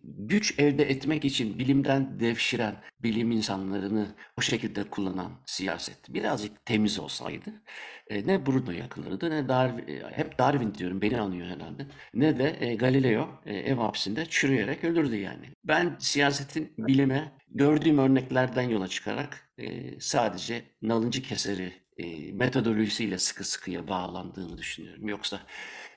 [0.03, 7.53] güç elde etmek için bilimden devşiren bilim insanlarını o şekilde kullanan siyaset birazcık temiz olsaydı
[8.08, 12.58] e, ne Bruno yakılırdı ne Darwin, e, hep Darwin diyorum beni anlıyor herhalde ne de
[12.60, 15.45] e, Galileo e, ev hapsinde çürüyerek ölürdü yani.
[15.63, 23.88] Ben siyasetin bilime gördüğüm örneklerden yola çıkarak e, sadece nalıncı keseri e, metodolojisiyle sıkı sıkıya
[23.88, 25.08] bağlandığını düşünüyorum.
[25.08, 25.39] Yoksa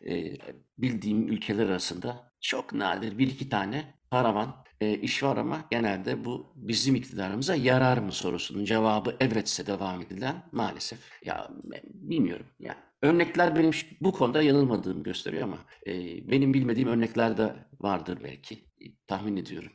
[0.08, 0.36] e,
[0.78, 6.52] bildiğim ülkeler arasında çok nadir bir iki tane paravan e, iş var ama genelde bu
[6.56, 10.98] bizim iktidarımıza yarar mı sorusunun cevabı evetse devam edilen maalesef.
[11.24, 11.50] Ya
[11.84, 12.46] bilmiyorum.
[12.60, 15.92] Ya örnekler benim bu konuda yanılmadığımı gösteriyor ama e,
[16.30, 18.54] benim bilmediğim örnekler de vardır belki.
[18.54, 19.72] E, tahmin ediyorum.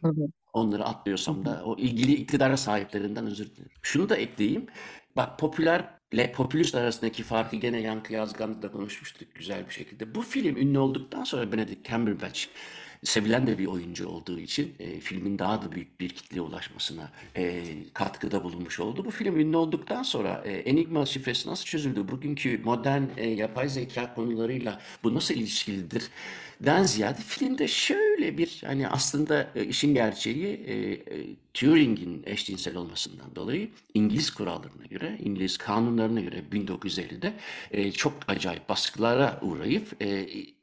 [0.54, 3.72] Onları atlıyorsam da o ilgili iktidara sahiplerinden özür dilerim.
[3.82, 4.66] Şunu da ekleyeyim.
[5.16, 10.16] Bak popüler ile popülist arasındaki farkı gene Yankı Yazgan'la konuşmuştuk güzel bir şekilde.
[10.16, 12.46] Bu film ünlü olduktan sonra Benedict Cumberbatch
[13.04, 17.64] sevilen de bir oyuncu olduğu için e, filmin daha da büyük bir kitleye ulaşmasına e,
[17.94, 19.06] katkıda bulunmuş oldu.
[19.06, 22.08] Bu film ünlü olduktan sonra e, Enigma şifresi nasıl çözüldü?
[22.08, 26.04] Bugünkü modern e, yapay zeka konularıyla bu nasıl ilişkilidir?
[26.62, 33.36] Den ziyade filmde şöyle bir hani aslında e, işin gerçeği e, e, Turing'in eşcinsel olmasından
[33.36, 37.34] dolayı İngiliz kurallarına göre, İngiliz kanunlarına göre 1950'de
[37.72, 40.04] e, çok acayip baskılara uğrayıp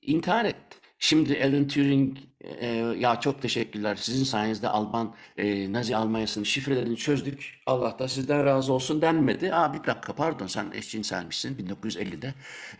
[0.02, 0.82] intihar etti.
[0.98, 2.66] Şimdi Alan Turing e,
[2.98, 7.60] ya çok teşekkürler sizin sayenizde Alman e, Nazi Almanyası'nın şifrelerini çözdük.
[7.66, 9.54] Allah da sizden razı olsun denmedi.
[9.54, 12.34] Aa bir dakika pardon sen eşcinselmişsin 1950'de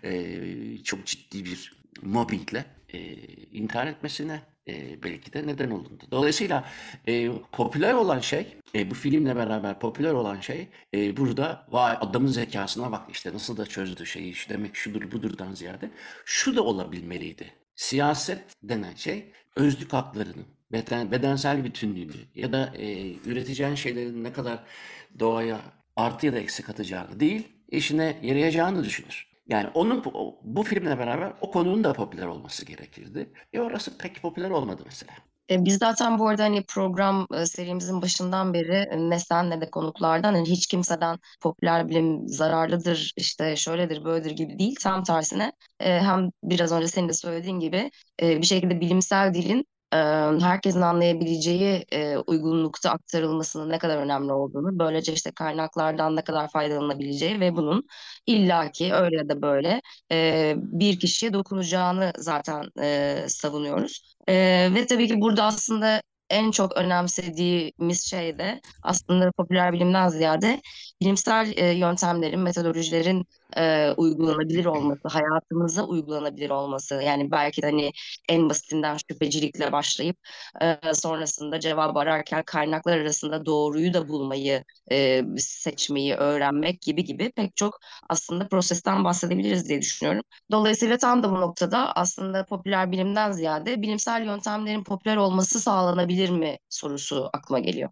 [0.05, 3.14] e, çok ciddi bir mobbingle e,
[3.52, 6.05] intihar etmesine e, belki de neden olundu.
[6.11, 6.64] Dolayısıyla
[7.09, 12.28] e, popüler olan şey, e, bu filmle beraber popüler olan şey e, burada vay adamın
[12.28, 15.90] zekasına bak işte nasıl da çözdü şeyi işte demek şudur budurdan ziyade
[16.24, 17.52] şu da olabilmeliydi.
[17.76, 24.64] Siyaset denen şey özlük haklarının beden, bedensel bütünlüğünü ya da e, üreteceğin şeylerin ne kadar
[25.18, 25.61] doğaya
[25.96, 29.32] artı ya da eksi katacağını değil, işine yarayacağını düşünür.
[29.53, 30.05] Yani onun
[30.43, 33.33] bu, filmle beraber o konunun da popüler olması gerekirdi.
[33.53, 35.12] E orası pek popüler olmadı mesela.
[35.51, 39.61] E, biz zaten bu arada hani program e, serimizin başından beri e, ne sen ne
[39.61, 44.77] de konuklardan hani hiç kimseden popüler bilim zararlıdır işte şöyledir böyledir gibi değil.
[44.83, 47.91] Tam tersine hem biraz önce senin de söylediğin gibi
[48.23, 49.96] bir şekilde bilimsel dilin e,
[50.44, 57.40] herkesin anlayabileceği e, uygunlukta aktarılmasının ne kadar önemli olduğunu, böylece işte kaynaklardan ne kadar faydalanabileceği
[57.40, 57.87] ve bunun
[58.26, 62.64] illaki öyle ya da böyle e, bir kişiye dokunacağını zaten
[63.28, 64.16] savunuyoruz.
[64.28, 70.61] Ve tabii ki burada aslında en çok önemsediğimiz şey de aslında popüler bilimden ziyade
[71.00, 73.26] bilimsel yöntemlerin, metodolojilerin
[73.57, 76.95] e, uygulanabilir olması, hayatımıza uygulanabilir olması.
[76.95, 77.93] Yani belki de hani
[78.29, 80.17] en basitinden şüphecilikle başlayıp
[80.62, 87.57] e, sonrasında cevap ararken kaynaklar arasında doğruyu da bulmayı, e, seçmeyi öğrenmek gibi gibi pek
[87.57, 90.23] çok aslında prosesten bahsedebiliriz diye düşünüyorum.
[90.51, 96.59] Dolayısıyla tam da bu noktada aslında popüler bilimden ziyade bilimsel yöntemlerin popüler olması sağlanabilir mi
[96.69, 97.91] sorusu aklıma geliyor.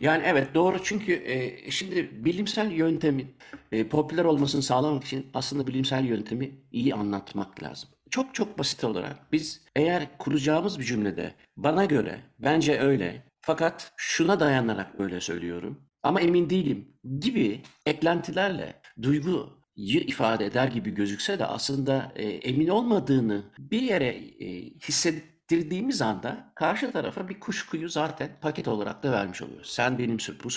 [0.00, 3.36] Yani evet doğru çünkü e, şimdi bilimsel yöntemin
[3.72, 7.90] e, popüler olmasını sağlamak için aslında bilimsel yöntemi iyi anlatmak lazım.
[8.10, 14.40] Çok çok basit olarak biz eğer kuracağımız bir cümlede bana göre bence öyle fakat şuna
[14.40, 16.88] dayanarak böyle söylüyorum ama emin değilim
[17.20, 24.08] gibi eklentilerle duyguyu ifade eder gibi gözükse de aslında e, emin olmadığını bir yere
[24.40, 29.70] e, hissedip ettirdiğimiz anda karşı tarafa bir kuşkuyu zaten paket olarak da vermiş oluyoruz.
[29.70, 30.48] Sen benim bu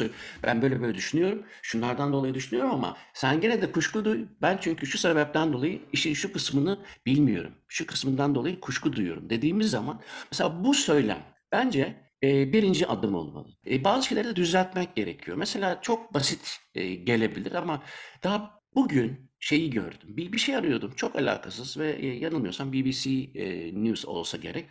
[0.44, 1.44] ben böyle böyle düşünüyorum.
[1.62, 4.26] Şunlardan dolayı düşünüyorum ama sen gene de kuşku duy.
[4.42, 7.54] Ben çünkü şu sebepten dolayı işin şu kısmını bilmiyorum.
[7.68, 10.02] Şu kısmından dolayı kuşku duyuyorum dediğimiz zaman
[10.32, 13.48] mesela bu söylem bence e, birinci adım olmalı.
[13.68, 15.38] E, bazı şeyleri de düzeltmek gerekiyor.
[15.38, 17.84] Mesela çok basit e, gelebilir ama
[18.24, 20.18] daha bugün şeyi gördüm.
[20.18, 20.92] Bir, bir şey arıyordum.
[20.96, 24.66] Çok alakasız ve e, yanılmıyorsam BBC e, News olsa gerek.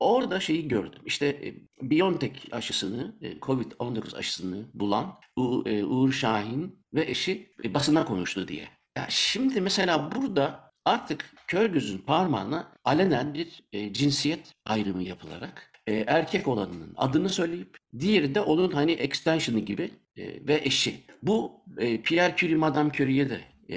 [0.00, 1.02] Orada şeyi gördüm.
[1.04, 1.54] İşte e,
[1.90, 8.48] BioNTech aşısını, e, COVID-19 aşısını bulan U, e, Uğur Şahin ve eşi e, basına konuştu
[8.48, 8.68] diye.
[8.96, 16.04] Ya şimdi mesela burada artık kör gözün parmağına alenen bir e, cinsiyet ayrımı yapılarak e,
[16.06, 21.00] erkek olanının adını söyleyip diğeri de onun hani extension'ı gibi e, ve eşi.
[21.22, 23.76] Bu e, Pierre Curie, Madame Curie'ye de e,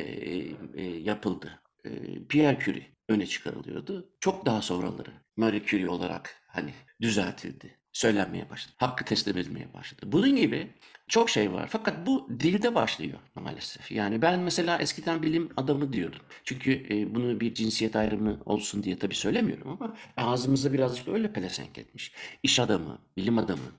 [0.75, 1.61] e, yapıldı.
[1.85, 1.89] E,
[2.29, 4.09] Pierre Curie öne çıkarılıyordu.
[4.19, 7.77] Çok daha sonraları Marie Curie olarak hani düzeltildi.
[7.93, 8.75] Söylenmeye başladı.
[8.77, 10.01] Hakkı teslim edilmeye başladı.
[10.05, 10.73] Bunun gibi
[11.07, 11.67] çok şey var.
[11.71, 13.91] Fakat bu dilde başlıyor maalesef.
[13.91, 16.19] Yani ben mesela eskiden bilim adamı diyordum.
[16.43, 21.77] Çünkü e, bunu bir cinsiyet ayrımı olsun diye tabii söylemiyorum ama ağzımızda birazcık öyle pelesenk
[21.77, 22.13] etmiş.
[22.43, 23.71] İş adamı, bilim adamı,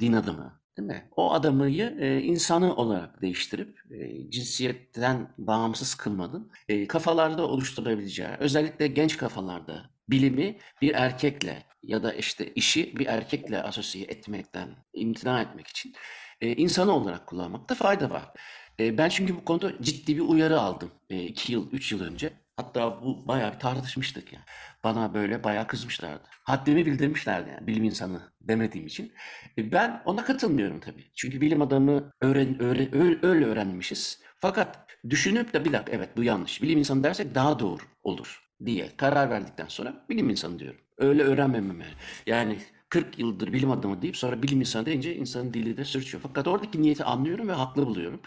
[0.00, 1.08] din adamı, Değil mi?
[1.16, 9.16] O adamıyı e, insanı olarak değiştirip e, cinsiyetten bağımsız kılmanın e, kafalarda oluşturabileceği, özellikle genç
[9.16, 15.92] kafalarda bilimi bir erkekle ya da işte işi bir erkekle asosiye etmekten imtina etmek için
[16.40, 18.32] e, insanı olarak kullanmakta fayda var.
[18.80, 20.90] E, ben çünkü bu konuda ciddi bir uyarı aldım.
[21.10, 22.32] E, iki yıl, üç yıl önce.
[22.58, 24.44] Hatta bu bayağı bir tartışmıştık yani.
[24.84, 26.22] Bana böyle bayağı kızmışlardı.
[26.42, 29.12] Haddimi bildirmişlerdi yani bilim insanı demediğim için.
[29.58, 31.04] E, ben ona katılmıyorum tabii.
[31.14, 32.94] Çünkü bilim adamı öğren, öğren,
[33.24, 34.22] öyle, öğrenmişiz.
[34.40, 36.62] Fakat düşünüp de bir dakika evet bu yanlış.
[36.62, 40.80] Bilim insanı dersek daha doğru olur diye karar verdikten sonra bilim insanı diyorum.
[40.98, 41.86] Öyle öğrenmememe.
[42.26, 46.22] Yani 40 yıldır bilim adamı deyip sonra bilim insanı deyince insanın dili de sürçüyor.
[46.26, 48.20] Fakat oradaki niyeti anlıyorum ve haklı buluyorum.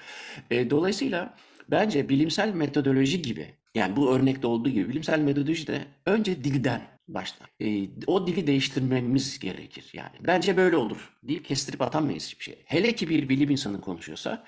[0.51, 1.37] E, dolayısıyla
[1.71, 7.49] bence bilimsel metodoloji gibi yani bu örnekte olduğu gibi bilimsel metodoloji de önce dilden başlar.
[7.59, 10.15] E, o dili değiştirmemiz gerekir yani.
[10.27, 11.13] Bence böyle olur.
[11.27, 12.63] Dil kestirip atamayız hiçbir şey.
[12.65, 14.45] Hele ki bir bilim insanı konuşuyorsa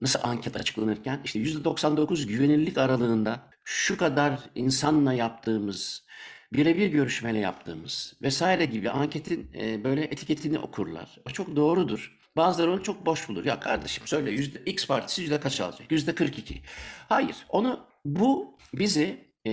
[0.00, 6.06] nasıl anket açıklanırken işte %99 güvenilirlik aralığında şu kadar insanla yaptığımız
[6.52, 11.18] birebir görüşmeyle yaptığımız vesaire gibi anketin e, böyle etiketini okurlar.
[11.26, 12.20] O çok doğrudur.
[12.36, 13.44] Bazıları onu çok boş bulur.
[13.44, 15.92] Ya kardeşim söyle yüzde X partisi yüzde kaç alacak?
[15.92, 16.62] Yüzde 42.
[17.08, 19.52] Hayır onu bu bizi e,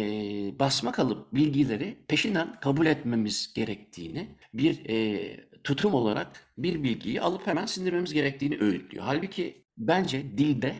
[0.59, 7.65] basma kalıp bilgileri peşinden kabul etmemiz gerektiğini bir e, tutum olarak bir bilgiyi alıp hemen
[7.65, 9.05] sindirmemiz gerektiğini öğütlüyor.
[9.05, 10.75] Halbuki bence dilde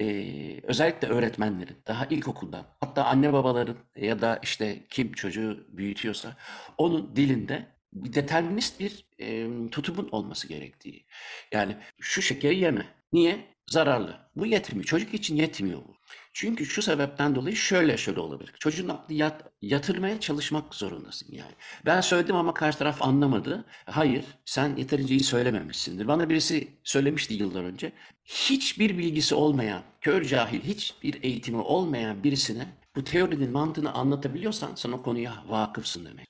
[0.00, 6.36] e, özellikle öğretmenlerin daha ilkokuldan hatta anne babaların ya da işte kim çocuğu büyütüyorsa
[6.78, 11.06] onun dilinde determinist bir e, tutumun olması gerektiği.
[11.52, 12.86] Yani şu şekeri yeme.
[13.12, 13.56] Niye?
[13.70, 14.30] Zararlı.
[14.36, 14.84] Bu yetmiyor.
[14.84, 15.95] Çocuk için yetmiyor bu.
[16.38, 18.54] Çünkü şu sebepten dolayı şöyle şöyle olabilir.
[18.58, 21.52] Çocuğun aklı yat, yatırmaya çalışmak zorundasın yani.
[21.86, 23.64] Ben söyledim ama karşı taraf anlamadı.
[23.84, 26.08] Hayır, sen yeterince iyi söylememişsindir.
[26.08, 27.92] Bana birisi söylemişti yıllar önce.
[28.24, 35.02] Hiçbir bilgisi olmayan, kör cahil, hiçbir eğitimi olmayan birisine bu teorinin mantığını anlatabiliyorsan sen o
[35.02, 36.28] konuya vakıfsın demek.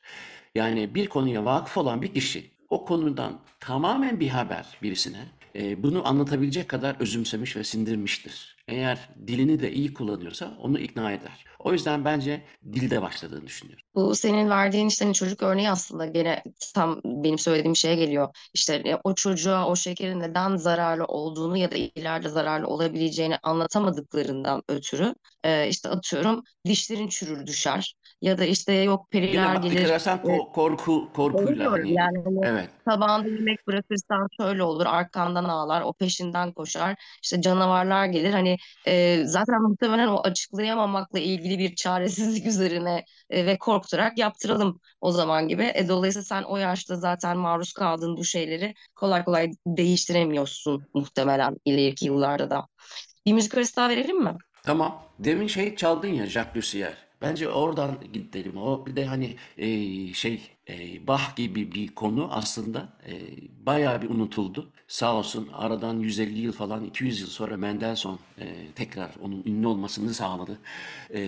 [0.54, 5.26] Yani bir konuya vakıf olan bir kişi o konudan tamamen bir haber birisine
[5.58, 8.56] e, bunu anlatabilecek kadar özümsemiş ve sindirmiştir.
[8.68, 11.44] Eğer dilini de iyi kullanıyorsa onu ikna eder.
[11.58, 12.42] O yüzden bence
[12.72, 13.84] dilde başladığını düşünüyorum.
[13.94, 16.42] Bu senin verdiğin işte hani çocuk örneği aslında gene
[16.74, 18.36] tam benim söylediğim şeye geliyor.
[18.54, 24.62] İşte e, o çocuğa o şekerin neden zararlı olduğunu ya da ileride zararlı olabileceğini anlatamadıklarından
[24.68, 25.14] ötürü
[25.44, 29.88] e, işte atıyorum dişlerin çürür düşer ya da işte yok Yine periler bak gelir.
[29.88, 35.82] E, ko- korku korkuyla hani yani hani evet tabağında yemek bırakırsan şöyle olur arkandan ağlar
[35.82, 42.46] o peşinden koşar işte canavarlar gelir hani e, zaten muhtemelen o açıklayamamakla ilgili bir çaresizlik
[42.52, 45.72] üzerine e, ve korkutarak yaptıralım o zaman gibi.
[45.74, 52.06] E, dolayısıyla sen o yaşta zaten maruz kaldığın bu şeyleri kolay kolay değiştiremiyorsun muhtemelen ileriki
[52.06, 52.66] yıllarda da.
[53.26, 54.34] Bir müzik arası daha verelim mi?
[54.62, 55.02] Tamam.
[55.18, 57.05] Demin şey çaldın ya Jacques Lussier.
[57.22, 58.56] Bence oradan gidelim.
[58.56, 59.68] O bir de hani e,
[60.12, 63.12] şey e, Bach gibi bir konu aslında e,
[63.66, 64.72] bayağı bir unutuldu.
[64.88, 70.14] Sağ olsun aradan 150 yıl falan 200 yıl sonra Mendelssohn e, tekrar onun ünlü olmasını
[70.14, 70.58] sağladı.
[71.14, 71.20] E,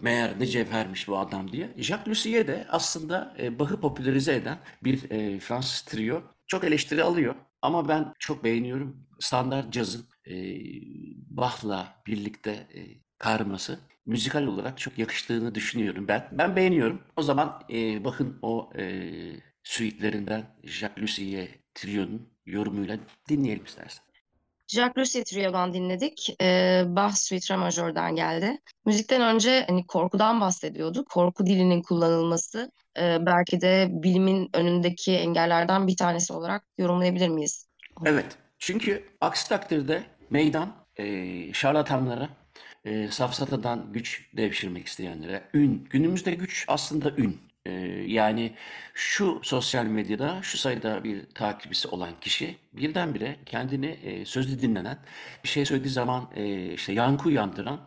[0.00, 1.70] meğer ne cevhermiş bu adam diye.
[1.76, 6.22] Jacques Lussier de aslında e, Bach'ı popülerize eden bir e, Fransız trio.
[6.46, 9.06] Çok eleştiri alıyor ama ben çok beğeniyorum.
[9.20, 10.34] Standart cazın e,
[11.30, 12.80] Bach'la birlikte e,
[13.22, 16.28] karması müzikal olarak çok yakıştığını düşünüyorum ben.
[16.32, 17.02] Ben beğeniyorum.
[17.16, 19.12] O zaman e, bakın o e,
[19.62, 24.04] suite'lerinden Jacques Lussier trionun yorumuyla dinleyelim istersen.
[24.68, 26.36] Jacques Lussier Trio'dan dinledik.
[26.40, 28.58] Ee, Bach Suite Re Majör'den geldi.
[28.86, 31.04] Müzikten önce hani korkudan bahsediyordu.
[31.04, 37.68] Korku dilinin kullanılması e, belki de bilimin önündeki engellerden bir tanesi olarak yorumlayabilir miyiz?
[38.04, 38.38] Evet.
[38.58, 42.28] Çünkü aksi takdirde meydan e, şarlatanlara,
[42.84, 45.86] e, safsatadan güç devşirmek isteyenlere, ün.
[45.90, 47.40] Günümüzde güç aslında ün.
[47.66, 47.70] E,
[48.06, 48.52] yani
[48.94, 54.98] şu sosyal medyada şu sayıda bir takipçisi olan kişi birdenbire kendini e, sözlü dinlenen,
[55.44, 57.80] bir şey söylediği zaman e, işte yankı uyandıran,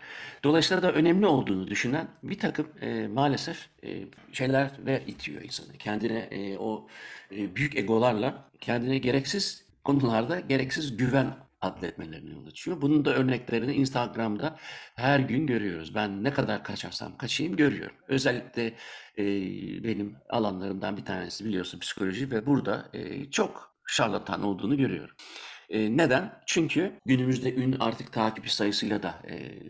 [0.43, 4.03] dolayısıyla da önemli olduğunu düşünen bir takım e, maalesef e,
[4.33, 5.73] şeylerle itiyor insanı.
[5.77, 6.87] Kendine e, o
[7.31, 12.81] e, büyük egolarla kendine gereksiz konularda gereksiz güven adletmelerine yol açıyor.
[12.81, 14.57] Bunun da örneklerini Instagram'da
[14.95, 15.95] her gün görüyoruz.
[15.95, 17.95] Ben ne kadar kaçarsam kaçayım görüyorum.
[18.07, 18.65] Özellikle
[19.17, 19.23] e,
[19.83, 25.15] benim alanlarımdan bir tanesi biliyorsun psikoloji ve burada e, çok şarlatan olduğunu görüyorum.
[25.69, 26.41] E, neden?
[26.45, 29.61] Çünkü günümüzde ün artık takipçi sayısıyla da e,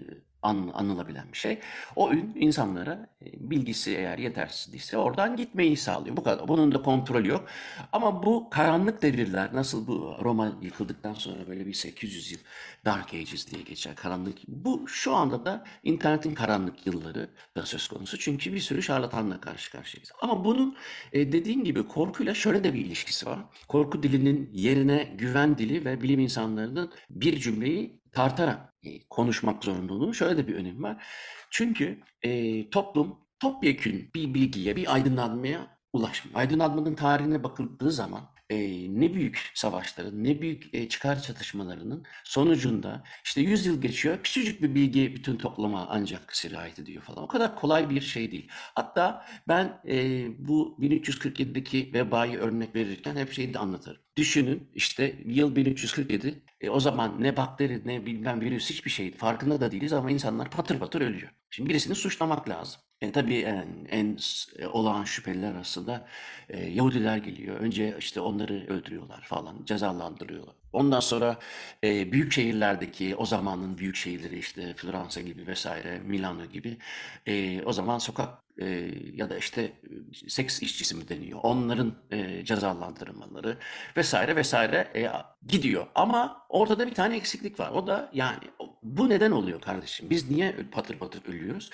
[0.46, 1.60] an, anılabilen bir şey.
[1.96, 6.18] O ün insanlara e, bilgisi eğer yetersiz değilse oradan gitmeyi sağlıyor.
[6.18, 6.48] Bu kadar.
[6.48, 7.48] Bunun da kontrolü yok.
[7.92, 12.40] Ama bu karanlık devirler nasıl bu Roma yıkıldıktan sonra böyle bir 800 yıl
[12.86, 14.38] Dark Ages diye geçer karanlık.
[14.48, 18.20] Bu şu anda da internetin karanlık yılları da söz konusu.
[18.20, 20.12] Çünkü bir sürü şarlatanla karşı karşıyayız.
[20.22, 20.76] Ama bunun
[21.14, 23.40] e, dediğin gibi korkuyla şöyle de bir ilişkisi var.
[23.68, 30.38] Korku dilinin yerine güven dili ve bilim insanlarının bir cümleyi tartarak e, konuşmak zorunluluğu şöyle
[30.38, 31.06] de bir önemi var.
[31.52, 36.40] Çünkü e, toplum topyekün bir bilgiye, bir aydınlanmaya ulaşmıyor.
[36.40, 38.58] Aydınlanmanın tarihine bakıldığı zaman e,
[39.00, 44.76] ne büyük savaşların, ne büyük e, çıkar çatışmalarının sonucunda işte 100 yıl geçiyor, küçücük bir
[44.76, 47.24] bilgi bütün topluma ancak sirayet ediyor falan.
[47.24, 48.48] O kadar kolay bir şey değil.
[48.52, 54.02] Hatta ben e, bu 1347'deki vebayı örnek verirken hep şeyi de anlatırım.
[54.18, 59.62] Düşünün işte yıl 1347 e, o zaman ne bakteri ne bilmem virüs hiçbir şey farkında
[59.62, 61.32] da değiliz ama insanlar patır patır ölüyor.
[61.50, 62.82] Şimdi birisini suçlamak lazım.
[63.02, 66.08] E, tabii en, en s- olağan şüpheliler aslında
[66.50, 67.58] e, Yahudiler geliyor.
[67.60, 70.56] Önce işte onları öldürüyorlar falan, cezalandırıyorlar.
[70.76, 71.40] Ondan sonra
[71.84, 76.78] e, büyük şehirlerdeki o zamanın büyük şehirleri işte Floransa gibi vesaire, Milano gibi
[77.26, 81.40] e, o zaman sokak e, ya da işte e, seks işçisi mi deniyor?
[81.44, 83.58] Onların e, cezalandırılmaları
[83.98, 85.10] vesaire vesaire e,
[85.48, 85.88] gidiyor.
[85.96, 87.72] Ama ortada bir tane eksiklik var.
[87.72, 88.44] O da yani
[88.84, 90.10] bu neden oluyor kardeşim?
[90.10, 91.70] Biz niye patır patır ölüyoruz?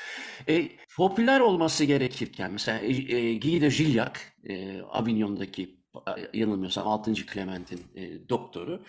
[0.50, 5.81] E, popüler olması gerekirken mesela e, e, Guy de Gilliac, e, Avignon'daki
[6.34, 7.14] yanılmıyorsam 6.
[7.14, 8.84] Clement'in e, doktoru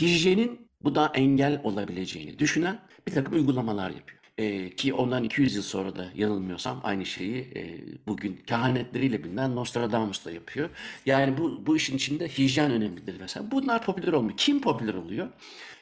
[0.00, 4.20] hijyenin bu da engel olabileceğini düşünen bir takım uygulamalar yapıyor.
[4.38, 10.24] E, ki ondan 200 yıl sonra da yanılmıyorsam aynı şeyi e, bugün kehanetleriyle bilinen Nostradamus
[10.24, 10.70] da yapıyor.
[11.06, 13.50] Yani bu, bu işin içinde hijyen önemlidir mesela.
[13.50, 14.36] Bunlar popüler olmuyor.
[14.36, 15.28] Kim popüler oluyor?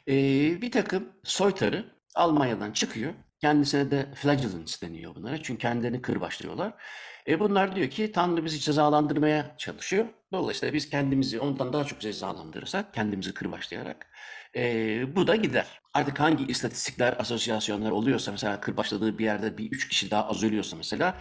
[0.07, 0.13] E,
[0.61, 3.13] bir takım soytarı Almanya'dan çıkıyor.
[3.41, 5.43] Kendisine de flagellants deniyor bunlara.
[5.43, 6.73] Çünkü kendilerini kırbaçlıyorlar.
[7.27, 10.05] E bunlar diyor ki Tanrı bizi cezalandırmaya çalışıyor.
[10.31, 14.07] Dolayısıyla biz kendimizi ondan daha çok cezalandırırsak, kendimizi kırbaçlayarak
[14.55, 15.81] e, bu da gider.
[15.93, 20.77] Artık hangi istatistikler, asosyasyonlar oluyorsa mesela kırbaçladığı bir yerde bir üç kişi daha az ölüyorsa
[20.77, 21.17] mesela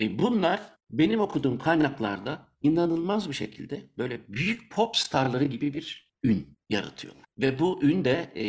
[0.00, 6.56] e, bunlar benim okuduğum kaynaklarda inanılmaz bir şekilde böyle büyük pop starları gibi bir ün
[6.70, 7.22] yaratıyorlar.
[7.38, 8.44] Ve bu ün de e,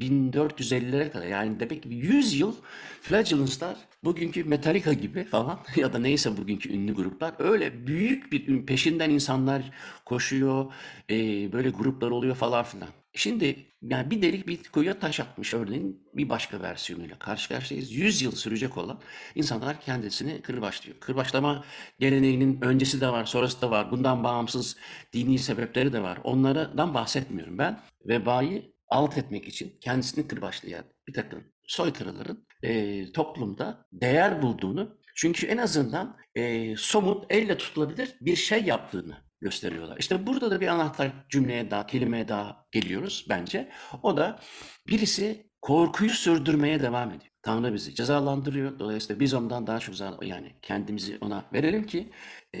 [0.00, 2.54] 1450'lere kadar yani demek ki 100 yıl
[3.02, 8.66] Flagellants'lar bugünkü Metallica gibi falan ya da neyse bugünkü ünlü gruplar öyle büyük bir ün
[8.66, 9.70] peşinden insanlar
[10.04, 10.72] koşuyor
[11.10, 11.14] e,
[11.52, 12.88] böyle gruplar oluyor falan filan.
[13.18, 17.92] Şimdi yani bir delik bir kuyuya taş atmış örneğin bir başka versiyonuyla karşı karşıyayız.
[17.92, 19.00] 100 yıl sürecek olan
[19.34, 21.00] insanlar kendisini kırbaçlıyor.
[21.00, 21.64] Kırbaçlama
[21.98, 23.90] geleneğinin öncesi de var, sonrası da var.
[23.90, 24.76] Bundan bağımsız
[25.12, 26.18] dini sebepleri de var.
[26.24, 27.80] Onlardan bahsetmiyorum ben.
[28.04, 35.58] Vebayı alt etmek için kendisini kırbaçlayan bir takım soykırıların e, toplumda değer bulduğunu çünkü en
[35.58, 39.96] azından e, somut elle tutulabilir bir şey yaptığını gösteriyorlar.
[39.98, 43.68] İşte burada da bir anahtar cümleye daha, kelimeye daha geliyoruz bence.
[44.02, 44.40] O da
[44.86, 47.32] birisi korkuyu sürdürmeye devam ediyor.
[47.42, 48.78] Tanrı bizi cezalandırıyor.
[48.78, 52.12] Dolayısıyla biz ondan daha çok yani kendimizi ona verelim ki
[52.54, 52.60] e,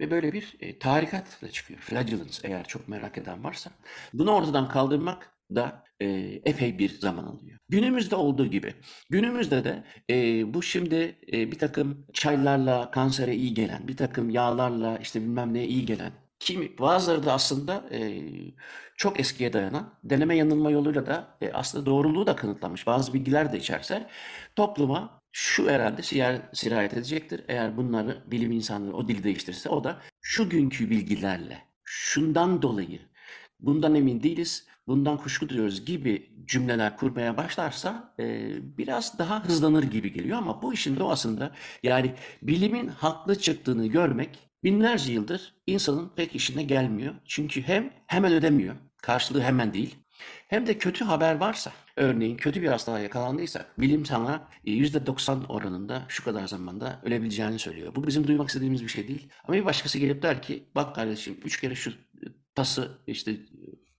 [0.00, 1.80] ve böyle bir e, tarikatla çıkıyor.
[1.80, 3.70] Flagellants eğer çok merak eden varsa.
[4.12, 6.06] Bunu ortadan kaldırmak da e,
[6.44, 7.58] epey bir zaman alıyor.
[7.68, 8.74] Günümüzde olduğu gibi.
[9.10, 14.98] Günümüzde de e, bu şimdi e, bir takım çaylarla kansere iyi gelen, bir takım yağlarla
[14.98, 18.22] işte bilmem neye iyi gelen Kimi, bazıları da aslında e,
[18.96, 22.86] çok eskiye dayanan deneme yanılma yoluyla da e, aslında doğruluğu da kanıtlamış.
[22.86, 24.08] Bazı bilgiler de içerse
[24.56, 26.02] topluma şu herhalde
[26.52, 27.44] sirayet edecektir.
[27.48, 33.00] Eğer bunları bilim insanları o dili değiştirirse o da şu günkü bilgilerle şundan dolayı
[33.60, 40.12] bundan emin değiliz, bundan kuşku duyuyoruz gibi cümleler kurmaya başlarsa e, biraz daha hızlanır gibi
[40.12, 46.62] geliyor ama bu işin doğasında yani bilimin haklı çıktığını görmek binlerce yıldır insanın pek işine
[46.62, 47.14] gelmiyor.
[47.24, 49.96] Çünkü hem hemen ödemiyor, karşılığı hemen değil.
[50.48, 56.24] Hem de kötü haber varsa, örneğin kötü bir hastalığa yakalandıysa, bilim sana %90 oranında şu
[56.24, 57.94] kadar zamanda ölebileceğini söylüyor.
[57.94, 59.28] Bu bizim duymak istediğimiz bir şey değil.
[59.44, 61.92] Ama bir başkası gelip der ki, bak kardeşim üç kere şu
[62.54, 63.36] tası işte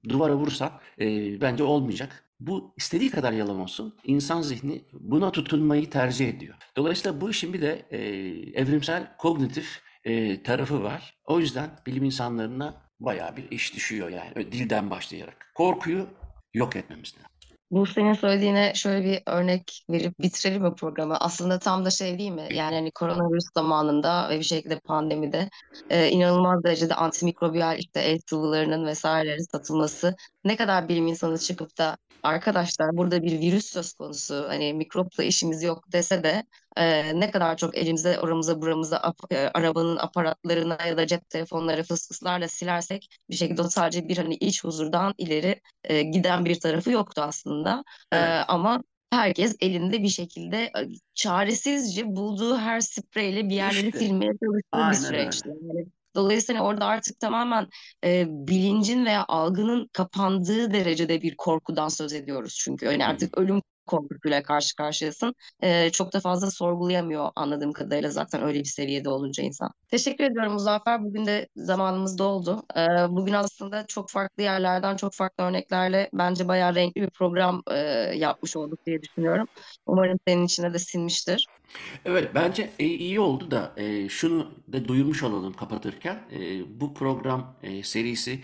[0.10, 1.06] duvara vursan e,
[1.42, 2.26] bence olmayacak.
[2.40, 3.98] Bu istediği kadar yalan olsun.
[4.04, 6.56] İnsan zihni buna tutunmayı tercih ediyor.
[6.78, 7.98] Dolayısıyla bu işin bir de e,
[8.62, 11.18] evrimsel kognitif e, tarafı var.
[11.26, 15.52] O yüzden bilim insanlarına bayağı bir iş düşüyor yani dilden başlayarak.
[15.56, 16.08] Korkuyu
[16.54, 17.39] yok etmemiz lazım.
[17.72, 21.18] Bu senin söylediğine şöyle bir örnek verip bitirelim mi programı?
[21.18, 22.48] Aslında tam da şey değil mi?
[22.54, 25.50] Yani hani koronavirüs zamanında ve bir şekilde pandemide
[25.90, 31.98] e, inanılmaz derecede antimikrobiyal işte el sıvılarının vesaireleri satılması ne kadar bilim insanı çıkıp da
[32.24, 36.44] arkadaşlar burada bir virüs söz konusu hani mikropla işimiz yok dese de
[36.80, 41.84] e, ne kadar çok elimize oramıza buramıza ap, e, arabanın aparatlarına ya da cep telefonları
[41.84, 46.92] fısfıslarla silersek bir şekilde o sadece bir hani iç huzurdan ileri e, giden bir tarafı
[46.92, 47.84] yoktu aslında.
[48.12, 48.24] Evet.
[48.24, 50.72] E, ama herkes elinde bir şekilde
[51.14, 54.00] çaresizce bulduğu her spreyle bir yerleri işte.
[54.00, 55.50] silmeye çalıştığı bir süreçti.
[55.50, 57.68] Yani Dolayısıyla orada artık tamamen
[58.04, 62.86] e, bilincin veya algının kapandığı derecede bir korkudan söz ediyoruz çünkü.
[62.86, 65.36] Yani artık ölüm korkusuyla karşı karşıyasın.
[65.64, 69.72] Ee, çok da fazla sorgulayamıyor anladığım kadarıyla zaten öyle bir seviyede olunca insan.
[69.88, 71.04] Teşekkür ediyorum Muzaffer.
[71.04, 72.64] Bugün de zamanımız doldu.
[72.78, 77.78] Ee, bugün aslında çok farklı yerlerden, çok farklı örneklerle bence bayağı renkli bir program e,
[78.16, 79.48] yapmış olduk diye düşünüyorum.
[79.86, 81.46] Umarım senin içine de sinmiştir.
[82.06, 86.20] Evet bence e, iyi oldu da e, şunu da duyurmuş olalım kapatırken.
[86.32, 88.40] E, bu program e, serisi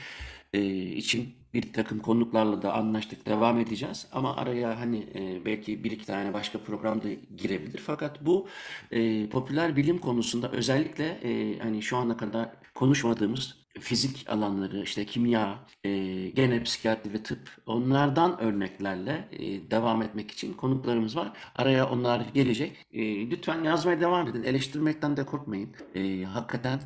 [0.54, 4.08] e, için bir takım konuklarla da anlaştık devam edeceğiz.
[4.12, 7.80] Ama araya hani e, belki bir iki tane başka program da girebilir.
[7.80, 8.48] Fakat bu
[8.92, 15.60] e, popüler bilim konusunda özellikle e, hani şu ana kadar konuşmadığımız fizik alanları, işte kimya,
[15.84, 15.90] e,
[16.30, 21.32] gene psikiyatri ve tıp onlardan örneklerle e, devam etmek için konuklarımız var.
[21.56, 22.86] Araya onlar gelecek.
[22.94, 24.44] E, lütfen yazmaya devam edin.
[24.44, 25.76] Eleştirmekten de korkmayın.
[25.96, 26.82] E, hakikaten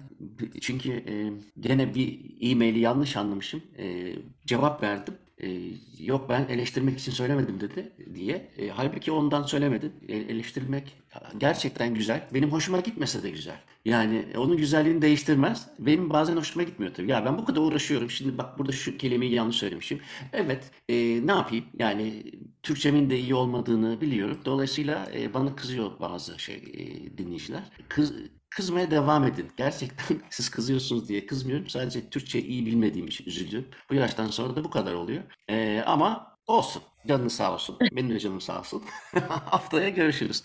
[0.61, 1.13] çünkü e,
[1.59, 3.61] gene bir e-maili yanlış anlamışım.
[3.77, 4.15] E,
[4.45, 5.13] cevap verdim.
[5.43, 5.59] E,
[5.99, 8.51] yok ben eleştirmek için söylemedim dedi diye.
[8.57, 9.93] E, halbuki ondan söylemedin.
[10.07, 10.95] E, eleştirmek
[11.37, 12.27] gerçekten güzel.
[12.33, 13.61] Benim hoşuma gitmese de güzel.
[13.85, 15.67] Yani onun güzelliğini değiştirmez.
[15.79, 17.11] Benim bazen hoşuma gitmiyor tabii.
[17.11, 18.09] Ya ben bu kadar uğraşıyorum.
[18.09, 20.01] Şimdi bak burada şu kelimeyi yanlış söylemişim.
[20.33, 20.95] Evet, e,
[21.27, 21.65] ne yapayım?
[21.79, 22.23] Yani
[22.63, 24.37] Türkçemin de iyi olmadığını biliyorum.
[24.45, 27.63] Dolayısıyla e, bana kızıyor bazı şey e, dinleyiciler.
[27.89, 28.13] Kız
[28.49, 29.51] Kızmaya devam edin.
[29.57, 31.69] Gerçekten siz kızıyorsunuz diye kızmıyorum.
[31.69, 33.67] Sadece Türkçe iyi bilmediğim için üzüldüm.
[33.89, 35.23] Bu yaştan sonra da bu kadar oluyor.
[35.49, 36.81] Ee, ama olsun.
[37.07, 37.77] Canınız sağ olsun.
[37.91, 38.83] Benim de canım sağ olsun.
[39.29, 40.43] Haftaya görüşürüz.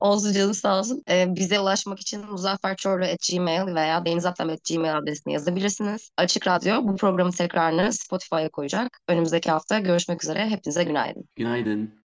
[0.00, 1.02] Olsun canım sağ olsun.
[1.10, 6.10] Ee, bize ulaşmak için muzafferçorlu.gmail veya denizatlam.gmail adresine yazabilirsiniz.
[6.16, 9.00] Açık Radyo bu programın tekrarını Spotify'a koyacak.
[9.08, 10.48] Önümüzdeki hafta görüşmek üzere.
[10.48, 11.24] Hepinize günaydın.
[11.36, 12.00] Günaydın.